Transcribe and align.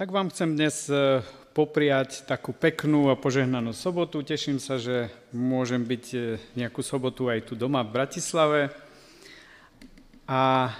Tak 0.00 0.16
vám 0.16 0.32
chcem 0.32 0.56
dnes 0.56 0.88
e, 0.88 1.20
popriať 1.52 2.24
takú 2.24 2.56
peknú 2.56 3.12
a 3.12 3.20
požehnanú 3.20 3.76
sobotu. 3.76 4.24
Teším 4.24 4.56
sa, 4.56 4.80
že 4.80 5.12
môžem 5.28 5.84
byť 5.84 6.04
e, 6.16 6.18
nejakú 6.56 6.80
sobotu 6.80 7.28
aj 7.28 7.44
tu 7.44 7.52
doma 7.52 7.84
v 7.84 8.00
Bratislave. 8.00 8.72
A 10.24 10.72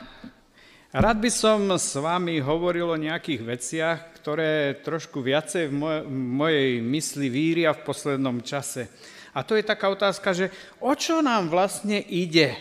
rád 0.89 1.21
by 1.21 1.29
som 1.29 1.69
s 1.69 2.01
vami 2.01 2.41
hovoril 2.41 2.89
o 2.89 2.97
nejakých 2.97 3.45
veciach, 3.45 3.99
ktoré 4.25 4.81
trošku 4.81 5.21
viacej 5.21 5.69
v 5.69 5.77
mojej 6.09 6.81
mysli 6.81 7.29
víria 7.29 7.77
v 7.77 7.85
poslednom 7.85 8.41
čase. 8.41 8.89
A 9.37 9.45
to 9.45 9.53
je 9.53 9.69
taká 9.69 9.93
otázka, 9.93 10.33
že 10.33 10.49
o 10.81 10.97
čo 10.97 11.21
nám 11.21 11.53
vlastne 11.53 12.01
ide? 12.09 12.57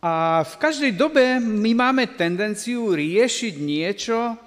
A 0.00 0.40
v 0.40 0.54
každej 0.56 0.96
dobe 0.96 1.36
my 1.36 1.76
máme 1.76 2.16
tendenciu 2.16 2.96
riešiť 2.96 3.54
niečo, 3.60 4.40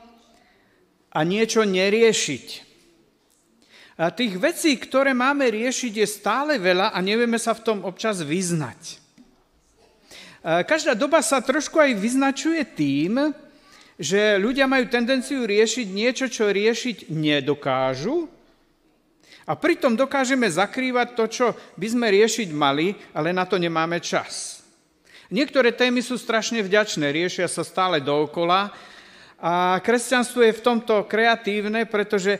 a 1.15 1.19
niečo 1.23 1.63
neriešiť. 1.63 2.47
A 3.95 4.11
tých 4.11 4.35
vecí, 4.35 4.75
ktoré 4.75 5.15
máme 5.15 5.47
riešiť, 5.47 6.03
je 6.03 6.07
stále 6.07 6.59
veľa 6.59 6.91
a 6.91 6.99
nevieme 6.99 7.39
sa 7.39 7.55
v 7.55 7.63
tom 7.63 7.77
občas 7.87 8.19
vyznať. 8.19 8.99
Každá 10.43 10.93
doba 10.93 11.23
sa 11.23 11.39
trošku 11.39 11.79
aj 11.79 11.95
vyznačuje 11.95 12.61
tým, 12.75 13.31
že 13.95 14.35
ľudia 14.35 14.67
majú 14.67 14.91
tendenciu 14.91 15.47
riešiť 15.47 15.87
niečo, 15.87 16.27
čo 16.27 16.51
riešiť 16.51 17.07
nedokážu 17.07 18.27
a 19.47 19.55
pritom 19.55 19.95
dokážeme 19.95 20.51
zakrývať 20.51 21.07
to, 21.15 21.25
čo 21.31 21.45
by 21.79 21.87
sme 21.87 22.07
riešiť 22.11 22.49
mali, 22.51 22.91
ale 23.15 23.31
na 23.31 23.47
to 23.47 23.55
nemáme 23.55 24.03
čas. 24.03 24.61
Niektoré 25.31 25.73
témy 25.73 26.03
sú 26.03 26.19
strašne 26.19 26.61
vďačné, 26.61 27.09
riešia 27.09 27.47
sa 27.49 27.65
stále 27.65 28.03
dookola, 28.03 28.69
a 29.39 29.83
kresťanstvo 29.83 30.41
je 30.47 30.55
v 30.55 30.63
tomto 30.63 31.03
kreatívne, 31.05 31.83
pretože 31.83 32.39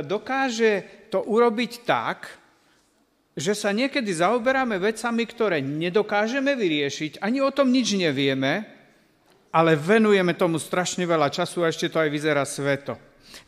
dokáže 0.00 1.06
to 1.12 1.20
urobiť 1.20 1.72
tak, 1.84 2.40
že 3.36 3.52
sa 3.56 3.72
niekedy 3.72 4.12
zaoberáme 4.12 4.80
vecami, 4.80 5.24
ktoré 5.28 5.60
nedokážeme 5.64 6.52
vyriešiť, 6.56 7.20
ani 7.20 7.40
o 7.40 7.52
tom 7.52 7.72
nič 7.72 7.96
nevieme, 7.96 8.64
ale 9.52 9.76
venujeme 9.76 10.32
tomu 10.32 10.56
strašne 10.56 11.04
veľa 11.04 11.28
času 11.28 11.64
a 11.64 11.68
ešte 11.68 11.92
to 11.92 12.00
aj 12.00 12.08
vyzerá 12.08 12.44
sveto. 12.48 12.96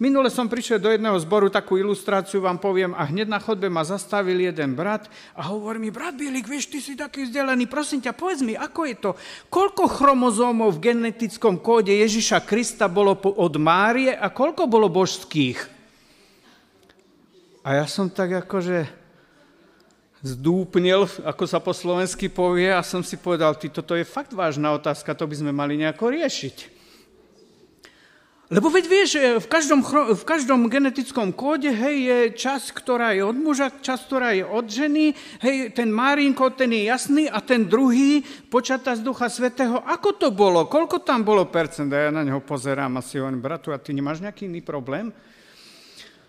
Minule 0.02 0.26
som 0.26 0.50
prišiel 0.50 0.82
do 0.82 0.90
jedného 0.90 1.14
zboru, 1.22 1.46
takú 1.46 1.78
ilustráciu 1.78 2.42
vám 2.42 2.58
poviem, 2.58 2.96
a 2.98 3.06
hneď 3.06 3.30
na 3.30 3.38
chodbe 3.38 3.70
ma 3.70 3.86
zastavil 3.86 4.42
jeden 4.42 4.74
brat 4.74 5.06
a 5.38 5.46
hovorí 5.46 5.78
mi, 5.78 5.94
brat 5.94 6.18
Bielik, 6.18 6.50
vieš, 6.50 6.66
ty 6.66 6.82
si 6.82 6.98
taký 6.98 7.30
vzdelaný, 7.30 7.70
prosím 7.70 8.02
ťa, 8.02 8.10
povedz 8.16 8.42
mi, 8.42 8.58
ako 8.58 8.80
je 8.90 8.96
to, 8.98 9.10
koľko 9.52 9.86
chromozómov 9.86 10.74
v 10.74 10.90
genetickom 10.90 11.62
kóde 11.62 11.94
Ježiša 11.94 12.42
Krista 12.42 12.90
bolo 12.90 13.14
od 13.14 13.54
Márie 13.54 14.10
a 14.10 14.26
koľko 14.34 14.66
bolo 14.66 14.90
božských? 14.90 15.70
A 17.64 17.80
ja 17.80 17.86
som 17.86 18.10
tak 18.10 18.44
akože 18.44 18.90
zdúpnil, 20.26 21.06
ako 21.22 21.44
sa 21.46 21.62
po 21.62 21.70
slovensky 21.70 22.26
povie, 22.32 22.72
a 22.72 22.82
som 22.82 23.04
si 23.06 23.14
povedal, 23.14 23.54
ty, 23.54 23.70
toto 23.70 23.94
je 23.94 24.02
fakt 24.02 24.34
vážna 24.34 24.74
otázka, 24.74 25.14
to 25.14 25.28
by 25.28 25.36
sme 25.38 25.52
mali 25.54 25.78
nejako 25.78 26.10
riešiť. 26.10 26.73
Lebo 28.52 28.68
veď 28.68 28.84
vieš, 28.84 29.10
v 29.40 29.46
každom, 29.48 29.80
v 30.12 30.24
každom 30.28 30.68
genetickom 30.68 31.32
kóde 31.32 31.72
hej, 31.72 31.96
je 32.04 32.18
čas, 32.36 32.68
ktorá 32.68 33.16
je 33.16 33.24
od 33.24 33.32
muža, 33.32 33.72
čas, 33.80 34.04
ktorá 34.04 34.36
je 34.36 34.44
od 34.44 34.68
ženy, 34.68 35.16
hej, 35.40 35.72
ten 35.72 35.88
Márinko, 35.88 36.52
ten 36.52 36.68
je 36.76 36.84
jasný 36.84 37.24
a 37.24 37.40
ten 37.40 37.64
druhý, 37.64 38.20
počatá 38.52 38.92
z 38.92 39.00
Ducha 39.00 39.32
Svetého, 39.32 39.80
ako 39.80 40.20
to 40.20 40.28
bolo? 40.28 40.68
Koľko 40.68 41.00
tam 41.00 41.24
bolo 41.24 41.48
percent? 41.48 41.88
A 41.96 42.08
ja 42.08 42.10
na 42.12 42.20
neho 42.20 42.44
pozerám 42.44 42.92
a 42.92 43.00
si 43.00 43.16
hovorím, 43.16 43.40
bratu, 43.40 43.72
a 43.72 43.80
ty 43.80 43.96
nemáš 43.96 44.20
nejaký 44.20 44.44
iný 44.44 44.60
problém? 44.60 45.08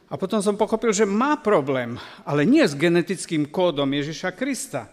A 0.07 0.15
potom 0.15 0.39
som 0.39 0.55
pochopil, 0.55 0.95
že 0.95 1.03
má 1.03 1.35
problém, 1.35 1.99
ale 2.23 2.47
nie 2.47 2.63
s 2.63 2.79
genetickým 2.79 3.51
kódom 3.51 3.91
Ježiša 3.91 4.31
Krista. 4.31 4.87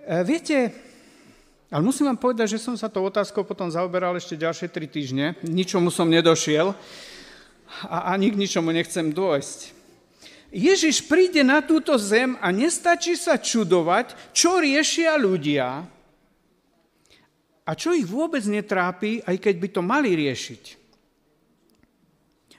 E, 0.00 0.24
viete, 0.24 0.87
ale 1.68 1.84
musím 1.84 2.08
vám 2.08 2.16
povedať, 2.16 2.56
že 2.56 2.64
som 2.64 2.72
sa 2.80 2.88
tou 2.88 3.04
otázkou 3.04 3.44
potom 3.44 3.68
zaoberal 3.68 4.16
ešte 4.16 4.40
ďalšie 4.40 4.72
tri 4.72 4.88
týždne. 4.88 5.36
Ničomu 5.44 5.92
som 5.92 6.08
nedošiel 6.08 6.72
a 7.84 8.16
ani 8.16 8.32
k 8.32 8.40
ničomu 8.40 8.72
nechcem 8.72 9.12
dôjsť. 9.12 9.76
Ježiš 10.48 11.04
príde 11.04 11.44
na 11.44 11.60
túto 11.60 11.92
zem 12.00 12.40
a 12.40 12.48
nestačí 12.48 13.20
sa 13.20 13.36
čudovať, 13.36 14.32
čo 14.32 14.56
riešia 14.56 15.12
ľudia 15.20 15.84
a 17.68 17.70
čo 17.76 17.92
ich 17.92 18.08
vôbec 18.08 18.40
netrápi, 18.48 19.20
aj 19.28 19.36
keď 19.36 19.54
by 19.60 19.68
to 19.68 19.82
mali 19.84 20.16
riešiť. 20.16 20.77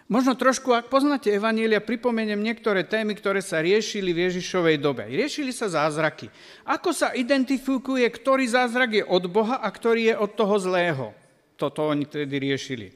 Možno 0.09 0.33
trošku, 0.33 0.73
ak 0.73 0.89
poznáte 0.89 1.29
Evanielia, 1.29 1.77
pripomeniem 1.77 2.41
niektoré 2.41 2.81
témy, 2.81 3.13
ktoré 3.13 3.45
sa 3.45 3.61
riešili 3.61 4.09
v 4.09 4.25
Ježišovej 4.25 4.81
dobe. 4.81 5.05
Riešili 5.05 5.53
sa 5.53 5.69
zázraky. 5.69 6.33
Ako 6.65 6.89
sa 6.89 7.13
identifikuje, 7.13 8.09
ktorý 8.09 8.49
zázrak 8.49 8.89
je 8.89 9.05
od 9.05 9.29
Boha 9.29 9.61
a 9.61 9.69
ktorý 9.69 10.09
je 10.09 10.15
od 10.17 10.33
toho 10.33 10.55
zlého. 10.57 11.05
Toto 11.53 11.85
oni 11.85 12.09
tedy 12.09 12.41
riešili. 12.41 12.89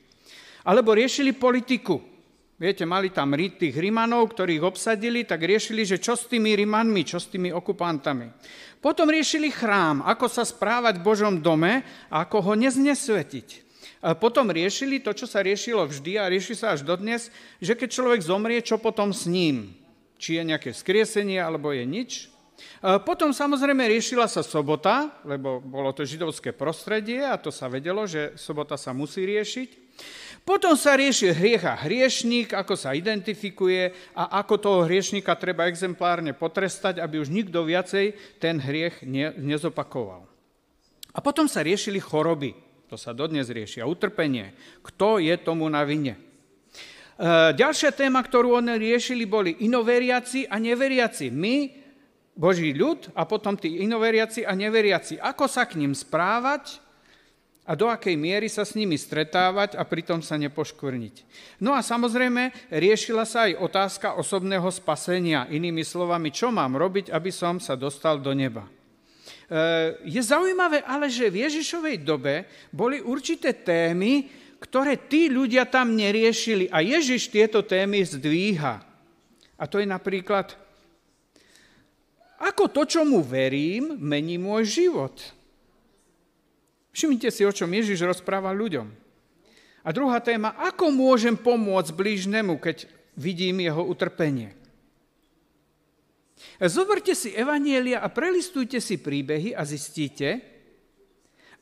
Alebo 0.65 0.97
riešili 0.97 1.37
politiku. 1.37 2.01
Viete, 2.57 2.81
mali 2.81 3.13
tam 3.13 3.37
tých 3.37 3.77
Rimanov, 3.77 4.33
ktorých 4.33 4.65
obsadili, 4.65 5.21
tak 5.21 5.45
riešili, 5.45 5.85
že 5.85 6.01
čo 6.01 6.17
s 6.17 6.25
tými 6.25 6.57
Rimanmi, 6.57 7.05
čo 7.05 7.21
s 7.21 7.29
tými 7.29 7.53
okupantami. 7.53 8.25
Potom 8.81 9.05
riešili 9.05 9.53
chrám, 9.53 10.01
ako 10.01 10.25
sa 10.25 10.41
správať 10.41 10.97
v 10.97 11.05
Božom 11.05 11.45
dome 11.45 11.85
a 12.09 12.25
ako 12.25 12.41
ho 12.41 12.53
neznesvetiť. 12.57 13.72
Potom 14.19 14.51
riešili 14.51 14.99
to, 14.99 15.15
čo 15.15 15.23
sa 15.23 15.39
riešilo 15.39 15.87
vždy 15.87 16.19
a 16.19 16.27
rieši 16.27 16.59
sa 16.59 16.75
až 16.75 16.83
dodnes, 16.83 17.31
že 17.63 17.71
keď 17.71 17.89
človek 17.89 18.19
zomrie, 18.19 18.59
čo 18.59 18.75
potom 18.75 19.15
s 19.15 19.23
ním? 19.31 19.71
Či 20.19 20.39
je 20.39 20.43
nejaké 20.43 20.75
skriesenie, 20.75 21.39
alebo 21.39 21.71
je 21.71 21.87
nič? 21.87 22.11
Potom 23.07 23.31
samozrejme 23.31 23.79
riešila 23.87 24.27
sa 24.27 24.43
sobota, 24.43 25.07
lebo 25.23 25.63
bolo 25.63 25.95
to 25.95 26.03
židovské 26.03 26.51
prostredie 26.51 27.23
a 27.23 27.39
to 27.39 27.47
sa 27.47 27.71
vedelo, 27.71 28.03
že 28.03 28.35
sobota 28.35 28.75
sa 28.75 28.91
musí 28.91 29.23
riešiť. 29.23 29.69
Potom 30.43 30.75
sa 30.75 30.99
rieši 30.99 31.31
hriech 31.31 31.63
a 31.63 31.79
hriešník, 31.79 32.51
ako 32.51 32.75
sa 32.75 32.91
identifikuje 32.91 33.95
a 34.11 34.43
ako 34.43 34.59
toho 34.59 34.79
hriešníka 34.83 35.31
treba 35.39 35.71
exemplárne 35.71 36.35
potrestať, 36.35 36.99
aby 36.99 37.23
už 37.23 37.31
nikto 37.31 37.63
viacej 37.63 38.11
ten 38.43 38.59
hriech 38.59 38.99
ne, 39.07 39.31
nezopakoval. 39.39 40.27
A 41.15 41.19
potom 41.23 41.47
sa 41.47 41.63
riešili 41.63 42.03
choroby. 42.03 42.62
To 42.93 43.01
sa 43.01 43.09
dodnes 43.09 43.49
rieši. 43.49 43.81
A 43.81 43.89
utrpenie. 43.89 44.53
Kto 44.85 45.17
je 45.17 45.33
tomu 45.41 45.65
na 45.65 45.81
vine? 45.81 46.13
E, 46.13 46.19
ďalšia 47.57 47.89
téma, 47.89 48.21
ktorú 48.21 48.53
oni 48.53 48.77
riešili, 48.77 49.25
boli 49.25 49.65
inoveriaci 49.65 50.45
a 50.45 50.61
neveriaci. 50.61 51.33
My, 51.33 51.73
Boží 52.37 52.69
ľud, 52.69 53.09
a 53.17 53.25
potom 53.25 53.57
tí 53.57 53.81
inoveriaci 53.81 54.45
a 54.45 54.53
neveriaci. 54.53 55.17
Ako 55.17 55.49
sa 55.49 55.65
k 55.65 55.81
ním 55.81 55.97
správať 55.97 56.77
a 57.65 57.73
do 57.73 57.89
akej 57.89 58.13
miery 58.13 58.45
sa 58.45 58.61
s 58.61 58.77
nimi 58.77 58.93
stretávať 58.93 59.73
a 59.73 59.81
pritom 59.89 60.21
sa 60.21 60.37
nepoškvrniť. 60.37 61.15
No 61.65 61.73
a 61.73 61.81
samozrejme, 61.81 62.69
riešila 62.69 63.25
sa 63.25 63.49
aj 63.49 63.57
otázka 63.57 64.21
osobného 64.21 64.69
spasenia. 64.69 65.49
Inými 65.49 65.81
slovami, 65.81 66.29
čo 66.29 66.53
mám 66.53 66.77
robiť, 66.77 67.09
aby 67.09 67.33
som 67.33 67.57
sa 67.57 67.73
dostal 67.73 68.21
do 68.21 68.37
neba. 68.37 68.69
Eh, 69.43 69.99
je 70.07 70.21
zaujímavé 70.23 70.79
ale, 70.87 71.11
že 71.11 71.27
v 71.27 71.43
Ježišovej 71.43 71.99
dobe 71.99 72.47
boli 72.71 73.03
určité 73.03 73.51
témy, 73.51 74.31
ktoré 74.63 74.95
tí 74.95 75.27
ľudia 75.27 75.67
tam 75.67 75.91
neriešili. 75.99 76.71
A 76.71 76.79
Ježiš 76.79 77.27
tieto 77.27 77.59
témy 77.59 77.99
zdvíha. 78.07 78.79
A 79.59 79.63
to 79.67 79.83
je 79.83 79.87
napríklad, 79.87 80.55
ako 82.39 82.71
to, 82.71 82.87
čo 82.87 83.01
mu 83.03 83.19
verím, 83.19 83.99
mení 83.99 84.39
môj 84.39 84.63
život. 84.63 85.15
Všimnite 86.95 87.27
si, 87.27 87.43
o 87.43 87.51
čom 87.51 87.67
Ježiš 87.67 87.99
rozpráva 88.07 88.55
ľuďom. 88.55 88.87
A 89.83 89.89
druhá 89.91 90.23
téma, 90.23 90.55
ako 90.55 90.87
môžem 90.87 91.35
pomôcť 91.35 91.91
blížnemu, 91.91 92.55
keď 92.63 92.87
vidím 93.19 93.59
jeho 93.59 93.83
utrpenie. 93.83 94.55
Zoberte 96.63 97.17
si 97.17 97.33
evanielia 97.33 97.99
a 97.99 98.07
prelistujte 98.13 98.79
si 98.79 98.99
príbehy 98.99 99.55
a 99.55 99.65
zistíte, 99.67 100.39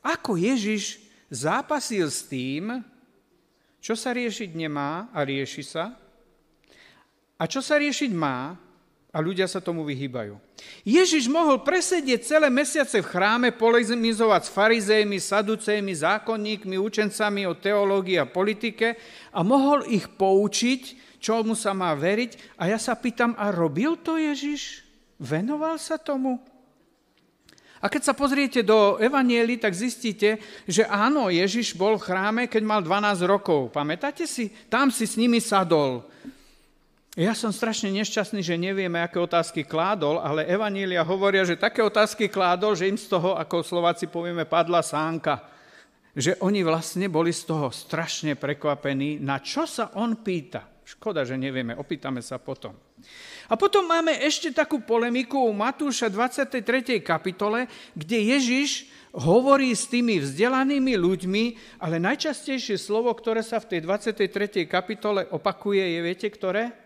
ako 0.02 0.34
Ježiš 0.34 0.98
zápasil 1.30 2.10
s 2.10 2.26
tým, 2.26 2.82
čo 3.82 3.94
sa 3.98 4.14
riešiť 4.14 4.50
nemá 4.54 5.10
a 5.14 5.22
rieši 5.26 5.64
sa, 5.64 5.94
a 7.38 7.42
čo 7.50 7.58
sa 7.58 7.78
riešiť 7.78 8.10
má 8.14 8.54
a 9.12 9.20
ľudia 9.20 9.44
sa 9.44 9.60
tomu 9.60 9.84
vyhýbajú. 9.84 10.40
Ježiš 10.88 11.28
mohol 11.28 11.60
presedieť 11.60 12.24
celé 12.24 12.48
mesiace 12.48 12.96
v 13.04 13.10
chráme, 13.12 13.52
polemizovať 13.52 14.48
s 14.48 14.54
farizejmi, 14.56 15.20
saducejmi, 15.20 15.92
zákonníkmi, 15.92 16.80
učencami 16.80 17.44
o 17.44 17.52
teológii 17.52 18.16
a 18.16 18.24
politike 18.24 18.96
a 19.28 19.44
mohol 19.44 19.84
ich 19.92 20.08
poučiť, 20.08 20.82
čomu 21.20 21.52
sa 21.52 21.76
má 21.76 21.92
veriť. 21.92 22.56
A 22.56 22.72
ja 22.72 22.80
sa 22.80 22.96
pýtam, 22.96 23.36
a 23.36 23.52
robil 23.52 24.00
to 24.00 24.16
Ježiš? 24.16 24.80
Venoval 25.20 25.76
sa 25.76 26.00
tomu? 26.00 26.40
A 27.82 27.90
keď 27.90 28.02
sa 28.08 28.14
pozriete 28.14 28.62
do 28.64 28.96
Evanieli, 28.96 29.58
tak 29.58 29.74
zistíte, 29.74 30.38
že 30.64 30.86
áno, 30.86 31.28
Ježiš 31.28 31.74
bol 31.74 31.98
v 31.98 32.06
chráme, 32.06 32.42
keď 32.46 32.62
mal 32.62 32.80
12 32.80 33.26
rokov. 33.26 33.74
Pamätáte 33.74 34.24
si? 34.24 34.54
Tam 34.70 34.88
si 34.88 35.04
s 35.04 35.18
nimi 35.18 35.42
sadol. 35.42 36.06
Ja 37.12 37.36
som 37.36 37.52
strašne 37.52 37.92
nešťastný, 37.92 38.40
že 38.40 38.56
nevieme, 38.56 38.96
aké 38.96 39.20
otázky 39.20 39.68
kládol, 39.68 40.16
ale 40.16 40.48
Evanília 40.48 41.04
hovoria, 41.04 41.44
že 41.44 41.60
také 41.60 41.84
otázky 41.84 42.32
kládol, 42.32 42.72
že 42.72 42.88
im 42.88 42.96
z 42.96 43.04
toho, 43.04 43.36
ako 43.36 43.60
Slováci 43.60 44.08
povieme, 44.08 44.48
padla 44.48 44.80
sánka. 44.80 45.44
Že 46.16 46.40
oni 46.40 46.64
vlastne 46.64 47.12
boli 47.12 47.28
z 47.36 47.52
toho 47.52 47.68
strašne 47.68 48.32
prekvapení, 48.32 49.20
na 49.20 49.44
čo 49.44 49.68
sa 49.68 49.92
on 50.00 50.24
pýta. 50.24 50.64
Škoda, 50.88 51.28
že 51.28 51.36
nevieme, 51.36 51.76
opýtame 51.76 52.24
sa 52.24 52.40
potom. 52.40 52.72
A 53.52 53.60
potom 53.60 53.84
máme 53.84 54.16
ešte 54.16 54.48
takú 54.48 54.80
polemiku 54.80 55.36
u 55.36 55.52
Matúša 55.52 56.08
23. 56.08 56.64
kapitole, 57.04 57.68
kde 57.92 58.40
Ježiš 58.40 58.88
hovorí 59.12 59.76
s 59.76 59.84
tými 59.84 60.16
vzdelanými 60.16 60.96
ľuďmi, 60.96 61.44
ale 61.76 62.00
najčastejšie 62.00 62.80
slovo, 62.80 63.12
ktoré 63.12 63.44
sa 63.44 63.60
v 63.60 63.76
tej 63.76 63.80
23. 63.84 64.64
kapitole 64.64 65.28
opakuje, 65.28 65.84
je, 65.84 66.00
viete, 66.00 66.28
ktoré? 66.32 66.81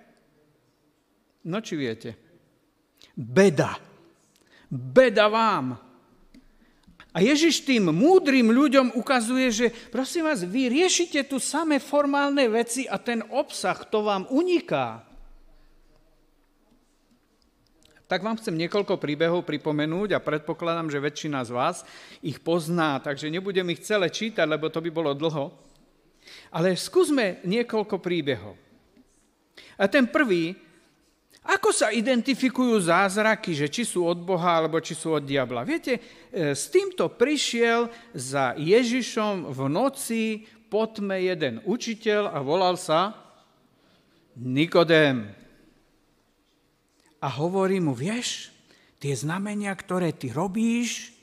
No 1.46 1.62
či 1.62 1.78
viete? 1.78 2.18
Beda. 3.14 3.78
Beda 4.66 5.30
vám. 5.30 5.78
A 7.16 7.24
Ježiš 7.24 7.64
tým 7.64 7.88
múdrym 7.88 8.52
ľuďom 8.52 8.92
ukazuje, 8.98 9.48
že 9.48 9.66
prosím 9.88 10.28
vás, 10.28 10.44
vy 10.44 10.68
riešite 10.68 11.24
tu 11.24 11.40
samé 11.40 11.80
formálne 11.80 12.44
veci 12.50 12.84
a 12.84 13.00
ten 13.00 13.24
obsah 13.32 13.78
to 13.88 14.04
vám 14.04 14.28
uniká 14.28 15.06
tak 18.06 18.22
vám 18.22 18.38
chcem 18.38 18.54
niekoľko 18.54 19.02
príbehov 19.02 19.42
pripomenúť 19.42 20.14
a 20.14 20.22
predpokladám, 20.22 20.90
že 20.90 21.02
väčšina 21.02 21.42
z 21.42 21.50
vás 21.50 21.76
ich 22.22 22.38
pozná, 22.38 23.02
takže 23.02 23.26
nebudem 23.26 23.66
ich 23.74 23.82
celé 23.82 24.06
čítať, 24.10 24.46
lebo 24.46 24.70
to 24.70 24.78
by 24.78 24.90
bolo 24.94 25.10
dlho. 25.10 25.50
Ale 26.54 26.78
skúsme 26.78 27.42
niekoľko 27.42 27.98
príbehov. 27.98 28.54
A 29.74 29.90
ten 29.90 30.06
prvý, 30.06 30.54
ako 31.46 31.70
sa 31.70 31.94
identifikujú 31.94 32.74
zázraky, 32.82 33.54
že 33.54 33.70
či 33.70 33.86
sú 33.86 34.02
od 34.02 34.18
Boha, 34.18 34.58
alebo 34.58 34.82
či 34.82 34.98
sú 34.98 35.14
od 35.14 35.22
diabla. 35.22 35.62
Viete, 35.62 35.96
e, 35.96 36.52
s 36.52 36.66
týmto 36.66 37.06
prišiel 37.06 37.86
za 38.10 38.58
Ježišom 38.58 39.54
v 39.54 39.60
noci 39.70 40.22
po 40.66 40.90
tme 40.90 41.22
jeden 41.22 41.62
učiteľ 41.62 42.34
a 42.34 42.42
volal 42.42 42.74
sa 42.74 43.14
Nikodém 44.36 45.32
a 47.22 47.28
hovorí 47.32 47.80
mu, 47.80 47.96
vieš, 47.96 48.52
tie 49.00 49.16
znamenia, 49.16 49.72
ktoré 49.72 50.12
ty 50.12 50.28
robíš, 50.28 51.16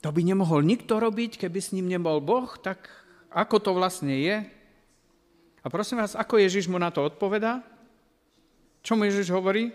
to 0.00 0.08
by 0.08 0.24
nemohol 0.24 0.64
nikto 0.64 0.96
robiť, 0.96 1.36
keby 1.44 1.60
s 1.60 1.76
ním 1.76 1.92
nebol 1.92 2.24
Boh, 2.24 2.48
tak 2.56 2.88
ako 3.28 3.60
to 3.60 3.70
vlastne 3.76 4.16
je? 4.16 4.36
A 5.60 5.66
prosím 5.68 6.00
vás, 6.00 6.16
ako 6.16 6.40
Ježiš 6.40 6.72
mu 6.72 6.80
na 6.80 6.88
to 6.88 7.04
odpovedá? 7.04 7.60
Čo 8.80 8.96
mu 8.96 9.04
Ježiš 9.04 9.28
hovorí? 9.32 9.72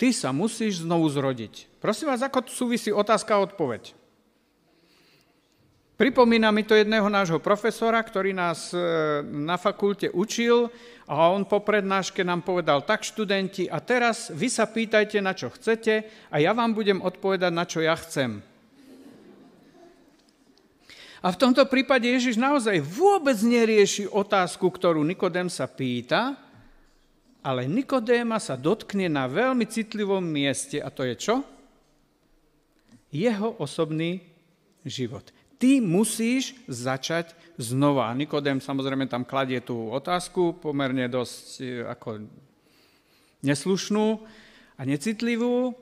Ty 0.00 0.16
sa 0.16 0.32
musíš 0.32 0.80
znovu 0.80 1.12
zrodiť. 1.12 1.76
Prosím 1.76 2.08
vás, 2.08 2.24
ako 2.24 2.48
tu 2.48 2.52
súvisí 2.56 2.88
otázka 2.88 3.36
a 3.36 3.44
odpoveď? 3.44 3.92
Pripomína 6.00 6.48
mi 6.48 6.64
to 6.64 6.72
jedného 6.72 7.04
nášho 7.12 7.36
profesora, 7.44 8.00
ktorý 8.00 8.32
nás 8.32 8.72
e, 8.72 8.80
na 9.20 9.60
fakulte 9.60 10.08
učil 10.08 10.72
a 11.04 11.28
on 11.28 11.44
po 11.44 11.60
prednáške 11.60 12.24
nám 12.24 12.40
povedal, 12.40 12.80
tak 12.88 13.04
študenti, 13.04 13.68
a 13.68 13.84
teraz 13.84 14.32
vy 14.32 14.48
sa 14.48 14.64
pýtajte, 14.64 15.20
na 15.20 15.36
čo 15.36 15.52
chcete 15.52 16.08
a 16.32 16.40
ja 16.40 16.56
vám 16.56 16.72
budem 16.72 17.04
odpovedať, 17.04 17.52
na 17.52 17.68
čo 17.68 17.84
ja 17.84 17.92
chcem. 18.00 18.40
A 21.20 21.28
v 21.28 21.36
tomto 21.36 21.68
prípade 21.68 22.08
Ježiš 22.08 22.40
naozaj 22.40 22.80
vôbec 22.80 23.36
nerieši 23.44 24.08
otázku, 24.08 24.72
ktorú 24.72 25.04
Nikodém 25.04 25.52
sa 25.52 25.68
pýta, 25.68 26.40
ale 27.40 27.64
Nikodéma 27.64 28.36
sa 28.36 28.56
dotkne 28.56 29.08
na 29.08 29.24
veľmi 29.24 29.64
citlivom 29.64 30.20
mieste 30.20 30.76
a 30.80 30.92
to 30.92 31.08
je 31.08 31.14
čo? 31.16 31.36
Jeho 33.10 33.56
osobný 33.58 34.22
život. 34.84 35.32
Ty 35.60 35.80
musíš 35.84 36.56
začať 36.64 37.36
znova. 37.60 38.08
Nikodem 38.16 38.64
samozrejme 38.64 39.04
tam 39.08 39.28
kladie 39.28 39.60
tú 39.60 39.92
otázku, 39.92 40.56
pomerne 40.56 41.04
dosť 41.04 41.46
e, 41.60 41.64
ako 41.84 42.08
neslušnú 43.44 44.06
a 44.76 44.82
necitlivú. 44.88 45.76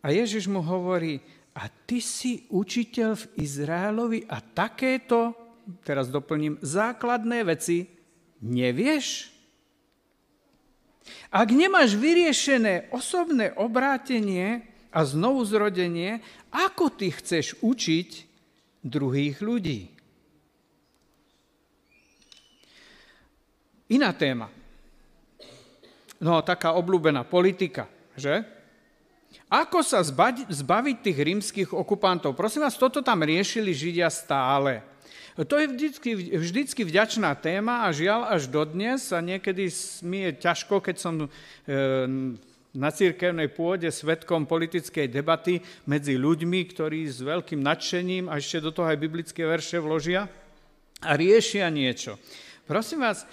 A 0.00 0.08
Ježiš 0.08 0.48
mu 0.48 0.64
hovorí, 0.64 1.20
a 1.52 1.68
ty 1.68 2.00
si 2.00 2.48
učiteľ 2.48 3.10
v 3.18 3.24
Izraelovi 3.44 4.20
a 4.30 4.40
takéto, 4.40 5.36
teraz 5.84 6.08
doplním, 6.08 6.56
základné 6.64 7.44
veci 7.44 7.90
nevieš? 8.40 9.29
Ak 11.30 11.48
nemáš 11.54 11.94
vyriešené 11.94 12.90
osobné 12.90 13.54
obrátenie 13.54 14.66
a 14.90 15.06
znovu 15.06 15.46
zrodenie, 15.46 16.18
ako 16.50 16.90
ty 16.90 17.14
chceš 17.14 17.54
učiť 17.62 18.10
druhých 18.82 19.38
ľudí. 19.38 19.92
Iná 23.90 24.14
téma. 24.14 24.46
No, 26.20 26.38
taká 26.44 26.76
obľúbená 26.78 27.26
politika, 27.26 27.90
že? 28.14 28.44
Ako 29.50 29.82
sa 29.82 29.98
zbaviť 30.46 30.96
tých 31.02 31.18
rímskych 31.18 31.70
okupantov? 31.74 32.38
Prosím 32.38 32.62
vás, 32.66 32.78
toto 32.78 33.02
tam 33.02 33.26
riešili 33.26 33.74
Židia 33.74 34.06
stále. 34.06 34.82
To 35.36 35.54
je 35.56 35.66
vždycky, 35.70 36.10
vždycky 36.36 36.82
vďačná 36.84 37.34
téma 37.38 37.86
a 37.86 37.94
žiaľ 37.94 38.28
až 38.30 38.50
dodnes 38.50 39.12
a 39.14 39.18
niekedy 39.24 39.70
mi 40.04 40.28
je 40.28 40.30
ťažko, 40.36 40.82
keď 40.84 40.96
som 40.98 41.14
e, 41.20 41.28
na 42.70 42.90
církevnej 42.94 43.50
pôde 43.50 43.90
svetkom 43.90 44.46
politickej 44.46 45.10
debaty 45.10 45.58
medzi 45.90 46.14
ľuďmi, 46.14 46.60
ktorí 46.70 47.06
s 47.10 47.18
veľkým 47.22 47.58
nadšením 47.58 48.30
a 48.30 48.38
ešte 48.38 48.62
do 48.62 48.70
toho 48.70 48.86
aj 48.86 49.02
biblické 49.02 49.42
verše 49.42 49.82
vložia 49.82 50.30
a 51.02 51.10
riešia 51.18 51.66
niečo. 51.72 52.20
Prosím 52.68 53.02
vás, 53.02 53.26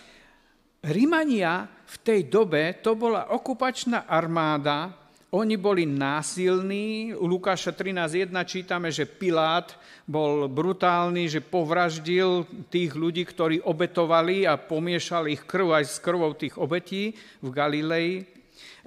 Rimania 0.81 1.67
v 1.67 1.95
tej 2.01 2.29
dobe 2.29 2.79
to 2.81 2.93
bola 2.97 3.33
okupačná 3.33 4.05
armáda, 4.09 5.06
oni 5.31 5.59
boli 5.59 5.83
násilní. 5.83 7.11
U 7.11 7.27
Lukáša 7.27 7.75
13.1 7.75 8.31
čítame, 8.47 8.87
že 8.87 9.03
Pilát 9.03 9.75
bol 10.07 10.47
brutálny, 10.47 11.27
že 11.27 11.43
povraždil 11.43 12.47
tých 12.71 12.95
ľudí, 12.95 13.27
ktorí 13.27 13.59
obetovali 13.59 14.47
a 14.47 14.55
pomiešal 14.55 15.27
ich 15.27 15.43
krv 15.43 15.75
aj 15.75 15.83
s 15.83 15.97
krvou 15.99 16.31
tých 16.31 16.55
obetí 16.55 17.11
v 17.43 17.49
Galilei. 17.51 18.23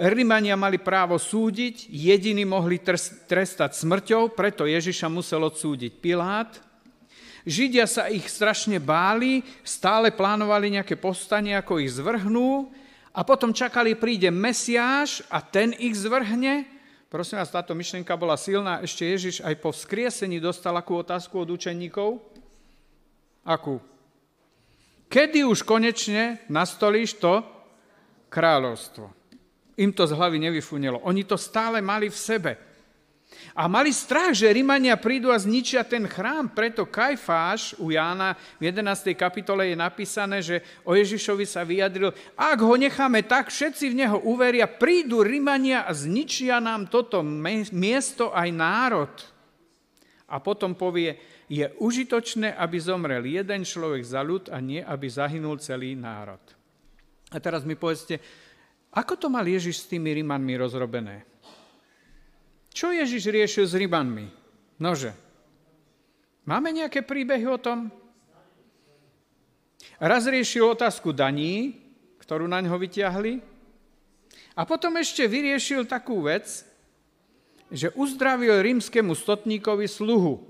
Rimania 0.01 0.57
mali 0.57 0.81
právo 0.81 1.21
súdiť, 1.21 1.93
jediní 1.93 2.49
mohli 2.49 2.81
trestať 3.29 3.77
smrťou, 3.77 4.33
preto 4.33 4.65
Ježiša 4.65 5.13
musel 5.13 5.45
odsúdiť 5.45 5.93
Pilát. 6.01 6.57
Židia 7.45 7.85
sa 7.85 8.09
ich 8.09 8.25
strašne 8.33 8.81
báli, 8.81 9.45
stále 9.61 10.09
plánovali 10.09 10.73
nejaké 10.73 10.97
povstanie, 10.97 11.53
ako 11.53 11.85
ich 11.85 11.93
zvrhnú 11.93 12.73
a 13.11 13.21
potom 13.27 13.51
čakali, 13.51 13.99
príde 13.99 14.31
Mesiáš 14.31 15.27
a 15.27 15.43
ten 15.43 15.75
ich 15.77 15.99
zvrhne. 15.99 16.67
Prosím 17.11 17.43
vás, 17.43 17.51
táto 17.51 17.75
myšlienka 17.75 18.15
bola 18.15 18.39
silná. 18.39 18.79
Ešte 18.81 19.03
Ježiš 19.03 19.37
aj 19.43 19.55
po 19.59 19.75
vzkriesení 19.75 20.39
dostal 20.39 20.75
akú 20.79 21.03
otázku 21.03 21.43
od 21.43 21.51
učeníkov? 21.59 22.23
Akú? 23.43 23.83
Kedy 25.11 25.43
už 25.43 25.67
konečne 25.67 26.39
nastolíš 26.47 27.19
to 27.19 27.43
kráľovstvo? 28.31 29.21
im 29.81 29.93
to 29.93 30.05
z 30.05 30.13
hlavy 30.13 30.39
nevyfunilo. 30.39 31.01
Oni 31.09 31.25
to 31.25 31.41
stále 31.41 31.81
mali 31.81 32.13
v 32.13 32.17
sebe. 32.17 32.53
A 33.55 33.67
mali 33.67 33.91
strach, 33.91 34.35
že 34.35 34.51
Rimania 34.51 34.99
prídu 34.99 35.31
a 35.31 35.39
zničia 35.39 35.83
ten 35.83 36.07
chrám. 36.07 36.51
Preto 36.51 36.87
Kajfáš 36.87 37.79
u 37.79 37.91
Jána 37.91 38.39
v 38.59 38.71
11. 38.71 39.15
kapitole 39.19 39.71
je 39.71 39.77
napísané, 39.79 40.39
že 40.43 40.63
o 40.87 40.95
Ježišovi 40.95 41.47
sa 41.47 41.67
vyjadril, 41.67 42.15
ak 42.39 42.59
ho 42.63 42.75
necháme 42.79 43.23
tak, 43.27 43.51
všetci 43.51 43.91
v 43.91 43.99
neho 44.07 44.19
uveria, 44.23 44.71
prídu 44.71 45.23
Rimania 45.27 45.87
a 45.87 45.95
zničia 45.95 46.63
nám 46.63 46.91
toto 46.91 47.23
miesto 47.75 48.31
aj 48.31 48.49
národ. 48.55 49.15
A 50.31 50.39
potom 50.39 50.79
povie, 50.79 51.19
je 51.51 51.67
užitočné, 51.83 52.55
aby 52.55 52.79
zomrel 52.79 53.27
jeden 53.27 53.67
človek 53.67 54.07
za 54.07 54.23
ľud 54.23 54.55
a 54.55 54.63
nie, 54.63 54.79
aby 54.79 55.11
zahynul 55.11 55.59
celý 55.59 55.99
národ. 55.99 56.39
A 57.35 57.43
teraz 57.43 57.67
mi 57.67 57.75
povedzte, 57.75 58.23
ako 58.95 59.19
to 59.19 59.27
mal 59.27 59.43
Ježiš 59.43 59.87
s 59.87 59.91
tými 59.91 60.15
Rimanmi 60.15 60.55
rozrobené? 60.55 61.30
Čo 62.71 62.95
Ježiš 62.95 63.31
riešil 63.31 63.67
s 63.67 63.75
Rimanmi? 63.75 64.31
Nože. 64.81 65.13
Máme 66.47 66.73
nejaké 66.73 67.05
príbehy 67.05 67.47
o 67.51 67.59
tom? 67.61 67.91
Raz 70.01 70.25
riešil 70.25 70.65
otázku 70.65 71.13
daní, 71.13 71.77
ktorú 72.23 72.49
na 72.49 72.65
ňo 72.65 72.81
vyťahli, 72.81 73.51
a 74.59 74.69
potom 74.69 74.99
ešte 74.99 75.25
vyriešil 75.25 75.87
takú 75.87 76.27
vec, 76.27 76.67
že 77.71 77.95
uzdravil 77.95 78.61
rímskému 78.61 79.15
stotníkovi 79.15 79.87
sluhu. 79.87 80.43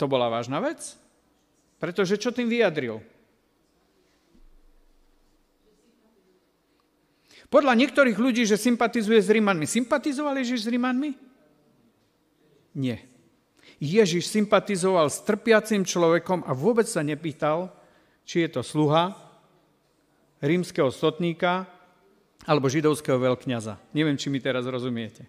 To 0.00 0.04
bola 0.08 0.32
vážna 0.32 0.58
vec? 0.58 0.96
Pretože 1.78 2.16
čo 2.16 2.32
tým 2.32 2.48
vyjadril? 2.48 2.98
Podľa 7.48 7.72
niektorých 7.80 8.20
ľudí, 8.20 8.44
že 8.44 8.60
sympatizuje 8.60 9.16
s 9.16 9.32
Rímanmi. 9.32 9.64
Sympatizoval 9.64 10.36
Ježiš 10.44 10.68
s 10.68 10.70
Rímanmi? 10.70 11.16
Nie. 12.76 13.08
Ježiš 13.80 14.28
sympatizoval 14.28 15.08
s 15.08 15.24
trpiacim 15.24 15.80
človekom 15.80 16.44
a 16.44 16.52
vôbec 16.52 16.84
sa 16.84 17.00
nepýtal, 17.00 17.72
či 18.28 18.44
je 18.44 18.48
to 18.52 18.60
sluha 18.60 19.16
rímskeho 20.44 20.92
stotníka 20.92 21.64
alebo 22.44 22.68
židovského 22.68 23.16
veľkňaza. 23.16 23.80
Neviem, 23.96 24.20
či 24.20 24.28
mi 24.28 24.44
teraz 24.44 24.68
rozumiete. 24.68 25.24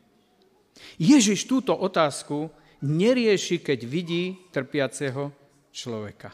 Ježiš 0.99 1.47
túto 1.47 1.71
otázku 1.75 2.51
nerieši, 2.83 3.59
keď 3.59 3.79
vidí 3.87 4.39
trpiaceho 4.51 5.31
človeka. 5.71 6.31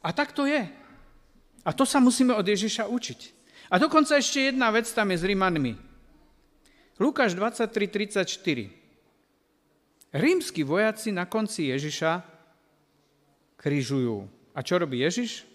A 0.00 0.08
tak 0.10 0.32
to 0.32 0.48
je. 0.48 0.64
A 1.60 1.70
to 1.76 1.84
sa 1.84 2.00
musíme 2.00 2.32
od 2.32 2.46
Ježiša 2.46 2.88
učiť. 2.88 3.39
A 3.70 3.78
dokonca 3.78 4.18
ešte 4.18 4.50
jedna 4.50 4.74
vec 4.74 4.90
tam 4.90 5.14
je 5.14 5.22
s 5.22 5.24
Rímanmi. 5.24 5.78
Lukáš 6.98 7.38
23.34. 7.38 8.26
Rímsky 10.10 10.66
vojaci 10.66 11.14
na 11.14 11.22
konci 11.22 11.70
Ježiša 11.70 12.26
križujú. 13.54 14.26
A 14.52 14.60
čo 14.66 14.74
robí 14.74 15.06
Ježiš? 15.06 15.46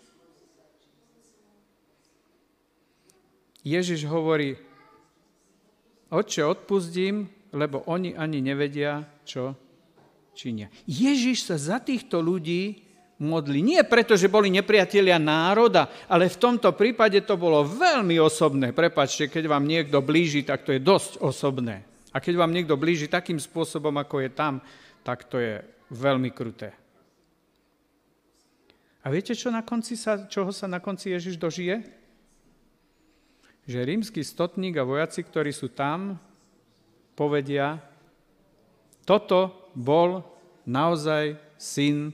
Ježiš 3.67 4.07
hovorí, 4.07 4.55
Otče, 6.13 6.45
odpustím, 6.48 7.27
lebo 7.51 7.84
oni 7.89 8.15
ani 8.15 8.39
nevedia, 8.39 9.03
čo 9.27 9.57
činia. 10.38 10.72
Ježiš 10.86 11.50
sa 11.50 11.57
za 11.57 11.77
týchto 11.81 12.22
ľudí 12.22 12.84
modli. 13.19 13.63
Nie 13.63 13.88
preto, 13.88 14.19
že 14.19 14.31
boli 14.31 14.51
nepriatelia 14.51 15.15
národa, 15.15 15.88
ale 16.12 16.27
v 16.27 16.39
tomto 16.39 16.75
prípade 16.75 17.24
to 17.24 17.39
bolo 17.39 17.63
veľmi 17.63 18.19
osobné. 18.19 18.75
Prepačte, 18.75 19.31
keď 19.31 19.48
vám 19.48 19.63
niekto 19.63 20.03
blíži, 20.03 20.43
tak 20.43 20.67
to 20.67 20.75
je 20.75 20.84
dosť 20.84 21.24
osobné. 21.24 21.88
A 22.12 22.19
keď 22.19 22.43
vám 22.43 22.51
niekto 22.51 22.79
blíži 22.79 23.12
takým 23.12 23.39
spôsobom, 23.39 23.95
ako 24.00 24.24
je 24.24 24.29
tam, 24.31 24.53
tak 25.03 25.27
to 25.27 25.39
je 25.39 25.63
veľmi 25.91 26.31
kruté. 26.31 26.72
A 29.05 29.13
viete, 29.13 29.38
čo 29.38 29.53
na 29.53 29.62
konci 29.62 29.93
sa, 29.93 30.25
čoho 30.25 30.50
sa 30.50 30.65
na 30.65 30.81
konci 30.81 31.13
Ježiš 31.13 31.38
dožije? 31.38 31.86
Že 33.69 33.79
rímsky 33.86 34.25
stotník 34.25 34.81
a 34.81 34.88
vojaci, 34.88 35.22
ktorí 35.22 35.53
sú 35.53 35.69
tam, 35.69 36.17
povedia, 37.13 37.77
toto 39.05 39.69
bol 39.77 40.25
naozaj 40.65 41.38
syn 41.55 42.12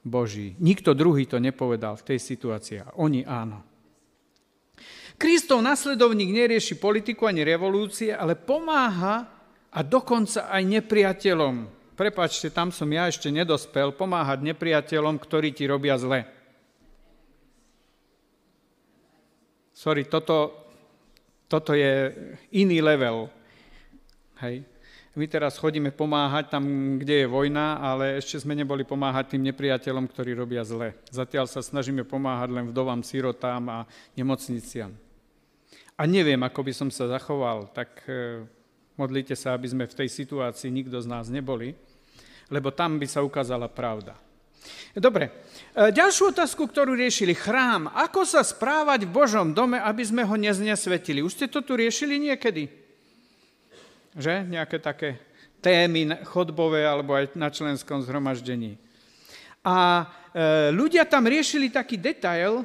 Boží. 0.00 0.56
Nikto 0.56 0.96
druhý 0.96 1.28
to 1.28 1.36
nepovedal 1.36 1.96
v 2.00 2.06
tej 2.14 2.18
situácii. 2.18 2.96
Oni 2.96 3.24
áno. 3.24 3.60
Kristov 5.20 5.60
nasledovník 5.60 6.32
nerieši 6.32 6.80
politiku 6.80 7.28
ani 7.28 7.44
revolúcie, 7.44 8.08
ale 8.08 8.32
pomáha 8.40 9.28
a 9.68 9.78
dokonca 9.84 10.48
aj 10.48 10.62
nepriateľom. 10.64 11.54
Prepačte, 11.92 12.48
tam 12.48 12.72
som 12.72 12.88
ja 12.88 13.12
ešte 13.12 13.28
nedospel, 13.28 13.92
pomáhať 13.92 14.40
nepriateľom, 14.40 15.20
ktorí 15.20 15.52
ti 15.52 15.68
robia 15.68 16.00
zle. 16.00 16.24
Sorry, 19.76 20.08
toto, 20.08 20.64
toto 21.44 21.76
je 21.76 22.12
iný 22.56 22.80
level. 22.80 23.28
Hej. 24.40 24.64
My 25.18 25.26
teraz 25.26 25.58
chodíme 25.58 25.90
pomáhať 25.90 26.54
tam, 26.54 26.62
kde 26.94 27.26
je 27.26 27.26
vojna, 27.26 27.82
ale 27.82 28.22
ešte 28.22 28.46
sme 28.46 28.54
neboli 28.54 28.86
pomáhať 28.86 29.34
tým 29.34 29.42
nepriateľom, 29.50 30.06
ktorí 30.06 30.38
robia 30.38 30.62
zle. 30.62 30.94
Zatiaľ 31.10 31.50
sa 31.50 31.66
snažíme 31.66 32.06
pomáhať 32.06 32.54
len 32.54 32.70
vdovám, 32.70 33.02
sirotám 33.02 33.66
a 33.66 33.78
nemocniciam. 34.14 34.94
A 35.98 36.02
neviem, 36.06 36.38
ako 36.38 36.62
by 36.62 36.72
som 36.72 36.88
sa 36.94 37.10
zachoval, 37.10 37.74
tak 37.74 38.06
e, 38.06 38.46
modlite 38.94 39.34
sa, 39.34 39.58
aby 39.58 39.66
sme 39.66 39.90
v 39.90 39.98
tej 39.98 40.08
situácii 40.14 40.70
nikto 40.70 41.02
z 41.02 41.10
nás 41.10 41.26
neboli, 41.26 41.74
lebo 42.46 42.70
tam 42.70 42.94
by 42.96 43.10
sa 43.10 43.26
ukázala 43.26 43.66
pravda. 43.66 44.14
Dobre, 44.94 45.26
e, 45.26 45.90
ďalšiu 45.90 46.30
otázku, 46.30 46.70
ktorú 46.70 46.94
riešili, 46.94 47.34
chrám. 47.34 47.90
Ako 47.98 48.22
sa 48.22 48.46
správať 48.46 49.10
v 49.10 49.12
Božom 49.12 49.50
dome, 49.50 49.82
aby 49.82 50.06
sme 50.06 50.22
ho 50.22 50.38
neznesvetili? 50.38 51.18
Už 51.18 51.34
ste 51.34 51.50
to 51.50 51.66
tu 51.66 51.74
riešili 51.74 52.16
niekedy? 52.16 52.79
Že? 54.16 54.42
Nejaké 54.46 54.82
také 54.82 55.20
témy 55.60 56.24
chodbové 56.24 56.88
alebo 56.88 57.14
aj 57.14 57.36
na 57.36 57.52
členskom 57.52 58.00
zhromaždení. 58.00 58.80
A 59.60 60.08
e, 60.32 60.72
ľudia 60.72 61.04
tam 61.04 61.28
riešili 61.28 61.68
taký 61.68 62.00
detail 62.00 62.64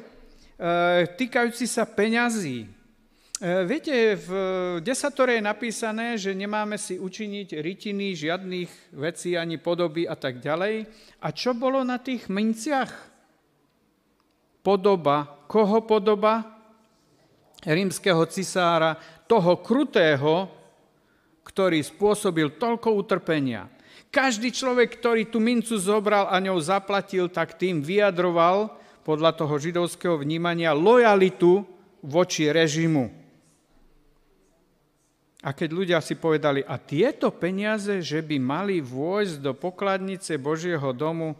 týkajúci 1.12 1.68
sa 1.68 1.84
peňazí. 1.84 2.64
E, 2.64 2.68
viete, 3.68 4.16
v 4.16 4.30
desatore 4.80 5.36
je 5.36 5.44
napísané, 5.44 6.16
že 6.16 6.32
nemáme 6.32 6.80
si 6.80 6.96
učiniť 6.96 7.60
rytiny, 7.60 8.16
žiadnych 8.16 8.96
vecí 8.96 9.36
ani 9.36 9.60
podoby 9.60 10.08
a 10.08 10.16
tak 10.16 10.40
ďalej. 10.40 10.88
A 11.20 11.28
čo 11.36 11.52
bolo 11.52 11.84
na 11.84 12.00
tých 12.00 12.32
minciach? 12.32 12.88
Podoba. 14.64 15.44
Koho 15.46 15.84
podoba? 15.84 16.56
Rímskeho 17.60 18.24
cisára, 18.32 18.96
toho 19.28 19.60
krutého, 19.60 20.55
ktorý 21.46 21.78
spôsobil 21.86 22.58
toľko 22.58 22.98
utrpenia. 22.98 23.70
Každý 24.10 24.50
človek, 24.50 24.98
ktorý 24.98 25.30
tú 25.30 25.38
mincu 25.38 25.78
zobral 25.78 26.26
a 26.26 26.42
ňou 26.42 26.58
zaplatil, 26.58 27.30
tak 27.30 27.54
tým 27.54 27.86
vyjadroval 27.86 28.74
podľa 29.06 29.38
toho 29.38 29.54
židovského 29.54 30.18
vnímania 30.18 30.74
lojalitu 30.74 31.62
voči 32.02 32.50
režimu. 32.50 33.14
A 35.46 35.54
keď 35.54 35.68
ľudia 35.70 35.98
si 36.02 36.18
povedali, 36.18 36.66
a 36.66 36.74
tieto 36.74 37.30
peniaze, 37.30 38.02
že 38.02 38.18
by 38.18 38.34
mali 38.42 38.82
vôjsť 38.82 39.38
do 39.38 39.54
pokladnice 39.54 40.34
Božieho 40.42 40.90
domu, 40.90 41.38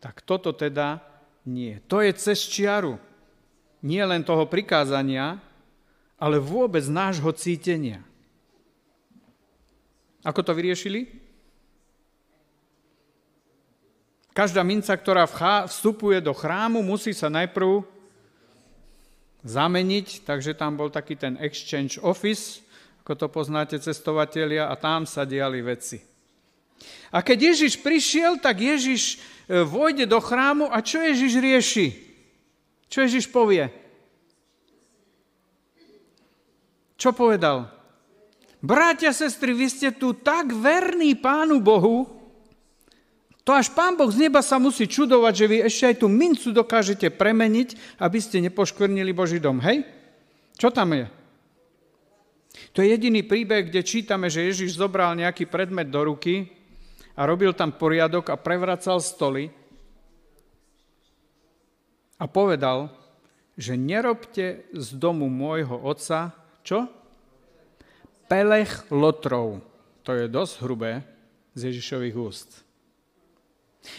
tak 0.00 0.24
toto 0.24 0.56
teda 0.56 1.04
nie. 1.44 1.76
To 1.92 2.00
je 2.00 2.16
cez 2.16 2.40
čiaru. 2.48 2.96
Nie 3.84 4.08
len 4.08 4.24
toho 4.24 4.48
prikázania, 4.48 5.36
ale 6.16 6.40
vôbec 6.40 6.82
nášho 6.88 7.28
cítenia. 7.36 8.07
Ako 10.28 10.44
to 10.44 10.52
vyriešili? 10.52 11.08
Každá 14.36 14.60
minca, 14.60 14.92
ktorá 14.92 15.24
vstupuje 15.64 16.20
do 16.20 16.36
chrámu, 16.36 16.84
musí 16.84 17.16
sa 17.16 17.32
najprv 17.32 17.80
zameniť, 19.40 20.28
takže 20.28 20.52
tam 20.52 20.76
bol 20.76 20.92
taký 20.92 21.16
ten 21.16 21.40
exchange 21.40 21.96
office, 22.04 22.60
ako 23.02 23.16
to 23.16 23.26
poznáte 23.32 23.80
cestovatelia, 23.80 24.68
a 24.68 24.76
tam 24.76 25.08
sa 25.08 25.24
diali 25.24 25.64
veci. 25.64 25.98
A 27.08 27.24
keď 27.24 27.56
Ježiš 27.56 27.80
prišiel, 27.80 28.36
tak 28.38 28.60
Ježiš 28.60 29.16
e, 29.48 29.64
vojde 29.64 30.04
do 30.04 30.20
chrámu 30.20 30.68
a 30.68 30.84
čo 30.84 31.00
Ježiš 31.00 31.32
rieši? 31.40 31.88
Čo 32.92 33.08
Ježiš 33.08 33.26
povie? 33.32 33.72
Čo 37.00 37.16
povedal? 37.16 37.77
Bratia, 38.58 39.14
sestry, 39.14 39.54
vy 39.54 39.70
ste 39.70 39.94
tu 39.94 40.14
tak 40.18 40.50
verní 40.50 41.14
Pánu 41.14 41.62
Bohu, 41.62 42.18
to 43.48 43.56
až 43.56 43.72
Pán 43.72 43.96
Boh 43.96 44.12
z 44.12 44.28
neba 44.28 44.44
sa 44.44 44.60
musí 44.60 44.84
čudovať, 44.84 45.32
že 45.32 45.46
vy 45.48 45.56
ešte 45.64 45.84
aj 45.88 45.96
tú 46.04 46.06
mincu 46.12 46.52
dokážete 46.52 47.08
premeniť, 47.08 47.96
aby 47.96 48.20
ste 48.20 48.44
nepoškvrnili 48.44 49.16
Boží 49.16 49.40
dom. 49.40 49.56
Hej? 49.64 49.88
Čo 50.60 50.68
tam 50.68 50.92
je? 50.92 51.08
To 52.76 52.84
je 52.84 52.92
jediný 52.92 53.24
príbeh, 53.24 53.72
kde 53.72 53.80
čítame, 53.80 54.28
že 54.28 54.44
Ježiš 54.44 54.76
zobral 54.76 55.16
nejaký 55.16 55.48
predmet 55.48 55.88
do 55.88 56.12
ruky 56.12 56.52
a 57.16 57.24
robil 57.24 57.56
tam 57.56 57.72
poriadok 57.72 58.28
a 58.28 58.36
prevracal 58.36 59.00
stoly 59.00 59.48
a 62.20 62.28
povedal, 62.28 62.92
že 63.56 63.80
nerobte 63.80 64.68
z 64.76 64.88
domu 65.00 65.32
môjho 65.32 65.72
otca, 65.88 66.36
čo? 66.68 66.84
Pelech 68.28 68.86
lotrov. 68.92 69.64
To 70.04 70.12
je 70.12 70.28
dosť 70.28 70.54
hrubé 70.62 71.02
z 71.56 71.72
Ježišových 71.72 72.16
úst. 72.16 72.68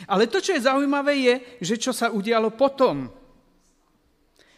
Ale 0.05 0.29
to, 0.29 0.39
čo 0.39 0.53
je 0.53 0.65
zaujímavé, 0.65 1.13
je, 1.17 1.35
že 1.65 1.75
čo 1.81 1.91
sa 1.91 2.13
udialo 2.13 2.53
potom. 2.53 3.09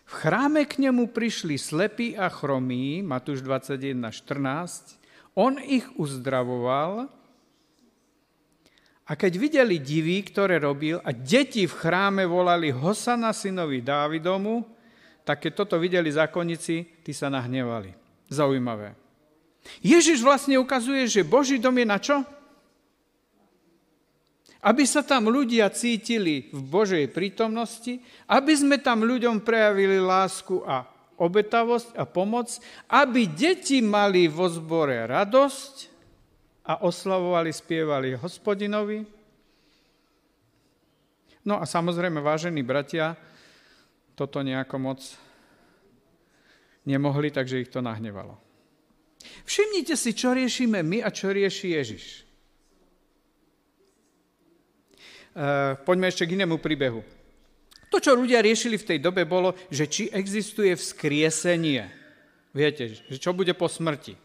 V 0.03 0.13
chráme 0.13 0.67
k 0.67 0.83
nemu 0.83 1.07
prišli 1.15 1.55
slepí 1.55 2.19
a 2.19 2.27
chromí, 2.27 2.99
Matúš 2.99 3.39
21.14, 3.47 4.99
on 5.39 5.55
ich 5.63 5.87
uzdravoval 5.95 7.07
a 9.07 9.11
keď 9.15 9.33
videli 9.39 9.79
divy, 9.79 10.23
ktoré 10.23 10.59
robil 10.59 10.99
a 10.99 11.15
deti 11.15 11.63
v 11.63 11.71
chráme 11.71 12.27
volali 12.27 12.75
Hosana 12.75 13.31
synovi 13.31 13.79
Dávidomu, 13.79 14.67
tak 15.23 15.47
keď 15.47 15.51
toto 15.63 15.75
videli 15.79 16.11
zákonníci, 16.11 17.03
tí 17.03 17.11
sa 17.15 17.31
nahnevali. 17.31 17.95
Zaujímavé. 18.27 19.00
Ježiš 19.81 20.21
vlastne 20.25 20.57
ukazuje, 20.57 21.05
že 21.05 21.25
Boží 21.25 21.61
dom 21.61 21.77
je 21.77 21.85
na 21.85 21.97
čo? 22.01 22.21
Aby 24.61 24.85
sa 24.85 25.01
tam 25.01 25.25
ľudia 25.25 25.73
cítili 25.73 26.53
v 26.53 26.61
Božej 26.61 27.09
prítomnosti, 27.09 27.97
aby 28.29 28.53
sme 28.53 28.77
tam 28.77 29.01
ľuďom 29.01 29.41
prejavili 29.41 29.97
lásku 29.97 30.61
a 30.65 30.85
obetavosť 31.17 31.97
a 31.97 32.05
pomoc, 32.05 32.49
aby 32.89 33.29
deti 33.29 33.81
mali 33.81 34.29
vo 34.29 34.49
zbore 34.49 35.05
radosť 35.05 35.73
a 36.65 36.85
oslavovali, 36.85 37.49
spievali 37.49 38.17
hospodinovi. 38.17 39.05
No 41.41 41.57
a 41.57 41.65
samozrejme, 41.65 42.21
vážení 42.21 42.61
bratia, 42.61 43.17
toto 44.13 44.45
nejako 44.45 44.77
moc 44.77 45.01
nemohli, 46.85 47.33
takže 47.33 47.65
ich 47.65 47.73
to 47.73 47.81
nahnevalo. 47.81 48.50
Všimnite 49.45 49.93
si, 49.97 50.11
čo 50.13 50.35
riešime 50.35 50.81
my 50.81 51.03
a 51.05 51.09
čo 51.09 51.33
rieši 51.33 51.67
Ježiš. 51.77 52.05
E, 55.31 55.45
poďme 55.87 56.11
ešte 56.11 56.27
k 56.27 56.35
inému 56.35 56.59
príbehu. 56.59 57.01
To, 57.91 57.99
čo 57.99 58.15
ľudia 58.15 58.39
riešili 58.39 58.79
v 58.79 58.87
tej 58.87 58.99
dobe, 59.03 59.27
bolo, 59.27 59.51
že 59.67 59.87
či 59.87 60.07
existuje 60.07 60.71
vzkriesenie. 60.75 61.83
Viete, 62.55 62.87
že 62.87 63.17
čo 63.19 63.35
bude 63.35 63.51
po 63.51 63.67
smrti. 63.67 64.15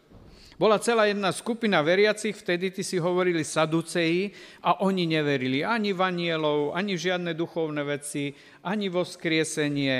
Bola 0.57 0.81
celá 0.81 1.05
jedna 1.05 1.37
skupina 1.37 1.85
veriacich, 1.85 2.33
vtedy 2.33 2.73
ty 2.73 2.81
si 2.81 2.97
hovorili 2.97 3.45
saduceji 3.45 4.33
a 4.65 4.81
oni 4.81 5.05
neverili 5.05 5.61
ani 5.61 5.93
v 5.93 6.01
anielov, 6.01 6.73
ani 6.73 6.97
v 6.97 7.05
žiadne 7.13 7.37
duchovné 7.37 7.85
veci, 7.85 8.33
ani 8.65 8.89
vo 8.89 9.05
vzkriesenie. 9.05 9.97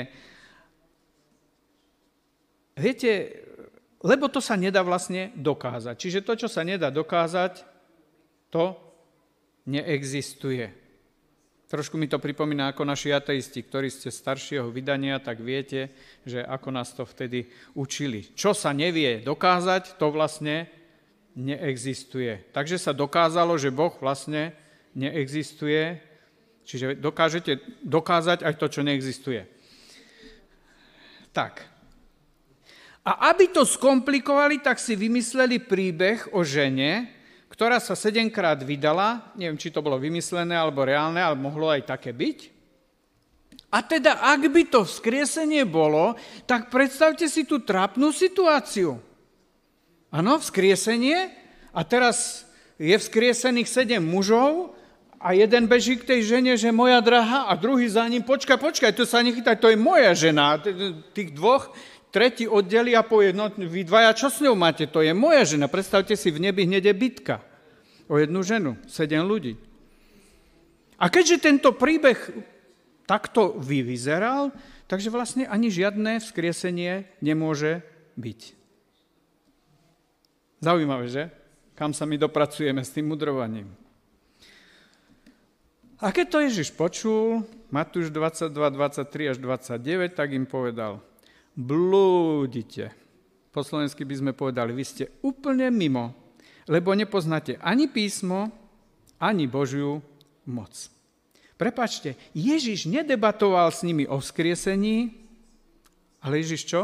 Viete, 2.73 3.11
lebo 4.05 4.29
to 4.29 4.37
sa 4.37 4.53
nedá 4.53 4.85
vlastne 4.85 5.33
dokázať. 5.33 5.95
Čiže 5.97 6.19
to, 6.21 6.33
čo 6.37 6.47
sa 6.49 6.61
nedá 6.61 6.93
dokázať, 6.93 7.65
to 8.53 8.77
neexistuje. 9.65 10.69
Trošku 11.67 11.99
mi 11.99 12.07
to 12.07 12.15
pripomína 12.15 12.71
ako 12.71 12.87
naši 12.87 13.11
ateisti, 13.11 13.59
ktorí 13.59 13.91
ste 13.91 14.07
staršieho 14.07 14.71
vydania, 14.71 15.19
tak 15.19 15.43
viete, 15.43 15.91
že 16.23 16.39
ako 16.39 16.71
nás 16.71 16.95
to 16.95 17.03
vtedy 17.03 17.51
učili. 17.75 18.23
Čo 18.39 18.55
sa 18.55 18.71
nevie 18.71 19.19
dokázať, 19.19 19.99
to 19.99 20.07
vlastne 20.07 20.71
neexistuje. 21.35 22.39
Takže 22.55 22.79
sa 22.79 22.95
dokázalo, 22.95 23.59
že 23.59 23.75
Boh 23.75 23.91
vlastne 23.99 24.55
neexistuje, 24.95 25.99
čiže 26.63 26.95
dokážete 26.95 27.59
dokázať 27.83 28.47
aj 28.47 28.53
to, 28.55 28.67
čo 28.71 28.81
neexistuje. 28.87 29.43
Tak, 31.35 31.67
a 33.07 33.31
aby 33.31 33.47
to 33.47 33.63
skomplikovali, 33.63 34.59
tak 34.59 34.83
si 34.83 34.99
vymysleli 34.99 35.63
príbeh 35.63 36.35
o 36.35 36.43
žene, 36.43 37.07
ktorá 37.47 37.79
sa 37.79 37.95
sedemkrát 37.95 38.59
vydala, 38.59 39.31
neviem, 39.39 39.55
či 39.55 39.71
to 39.71 39.79
bolo 39.79 39.95
vymyslené 39.95 40.51
alebo 40.51 40.83
reálne, 40.83 41.23
ale 41.23 41.39
mohlo 41.39 41.71
aj 41.71 41.87
také 41.87 42.11
byť. 42.11 42.39
A 43.71 43.79
teda, 43.79 44.19
ak 44.19 44.51
by 44.51 44.63
to 44.67 44.83
vzkriesenie 44.83 45.63
bolo, 45.63 46.19
tak 46.43 46.67
predstavte 46.67 47.31
si 47.31 47.47
tú 47.47 47.63
trápnu 47.63 48.11
situáciu. 48.11 48.99
Áno, 50.11 50.39
vzkriesenie 50.43 51.31
a 51.71 51.87
teraz 51.87 52.43
je 52.75 52.95
vzkriesených 52.95 53.71
sedem 53.71 54.03
mužov 54.03 54.75
a 55.15 55.31
jeden 55.31 55.65
beží 55.71 55.95
k 55.95 56.07
tej 56.07 56.21
žene, 56.27 56.59
že 56.59 56.75
moja 56.75 56.99
drahá 56.99 57.47
a 57.47 57.55
druhý 57.55 57.87
za 57.87 58.03
ním, 58.05 58.23
počkaj, 58.23 58.59
počkaj, 58.59 58.91
to 58.91 59.07
sa 59.07 59.23
nechytaj, 59.23 59.57
to 59.59 59.71
je 59.71 59.79
moja 59.79 60.11
žena. 60.11 60.59
Tých 61.15 61.31
dvoch 61.33 61.71
tretí 62.17 62.49
oddeli 62.49 62.97
a 62.97 63.05
povie, 63.05 63.29
no 63.29 63.45
vy 63.53 63.85
dvaja, 63.85 64.17
čo 64.17 64.33
s 64.33 64.41
ňou 64.41 64.57
máte? 64.57 64.89
To 64.89 65.05
je 65.05 65.13
moja 65.13 65.45
žena. 65.45 65.69
Predstavte 65.69 66.17
si, 66.17 66.33
v 66.33 66.49
nebi 66.49 66.65
hneď 66.65 66.89
bitka 66.97 67.45
o 68.09 68.17
jednu 68.17 68.41
ženu, 68.41 68.73
sedem 68.89 69.21
ľudí. 69.21 69.53
A 70.97 71.13
keďže 71.13 71.45
tento 71.45 71.77
príbeh 71.77 72.17
takto 73.05 73.53
vyvyzeral, 73.61 74.49
takže 74.89 75.13
vlastne 75.13 75.45
ani 75.45 75.69
žiadne 75.69 76.17
vzkriesenie 76.17 77.05
nemôže 77.21 77.85
byť. 78.17 78.57
Zaujímavé, 80.57 81.05
že? 81.05 81.29
Kam 81.77 81.93
sa 81.93 82.09
my 82.09 82.17
dopracujeme 82.17 82.81
s 82.81 82.89
tým 82.89 83.13
mudrovaním. 83.13 83.69
A 86.01 86.09
keď 86.09 86.25
to 86.33 86.37
Ježiš 86.41 86.73
počul, 86.73 87.45
Matúš 87.69 88.09
22, 88.09 88.49
23 88.53 89.33
až 89.33 89.37
29, 89.37 90.17
tak 90.17 90.33
im 90.33 90.49
povedal, 90.49 91.05
blúdite. 91.57 92.93
Po 93.49 93.65
slovensky 93.65 94.05
by 94.05 94.15
sme 94.15 94.31
povedali, 94.37 94.69
vy 94.77 94.85
ste 94.85 95.03
úplne 95.25 95.73
mimo, 95.73 96.13
lebo 96.69 96.93
nepoznáte 96.93 97.57
ani 97.57 97.89
písmo, 97.89 98.53
ani 99.17 99.49
Božiu 99.49 99.97
moc. 100.45 100.93
Prepačte, 101.57 102.13
Ježiš 102.37 102.85
nedebatoval 102.85 103.73
s 103.73 103.81
nimi 103.81 104.05
o 104.05 104.21
vzkriesení, 104.21 105.09
ale 106.21 106.45
Ježiš 106.45 106.69
čo? 106.69 106.81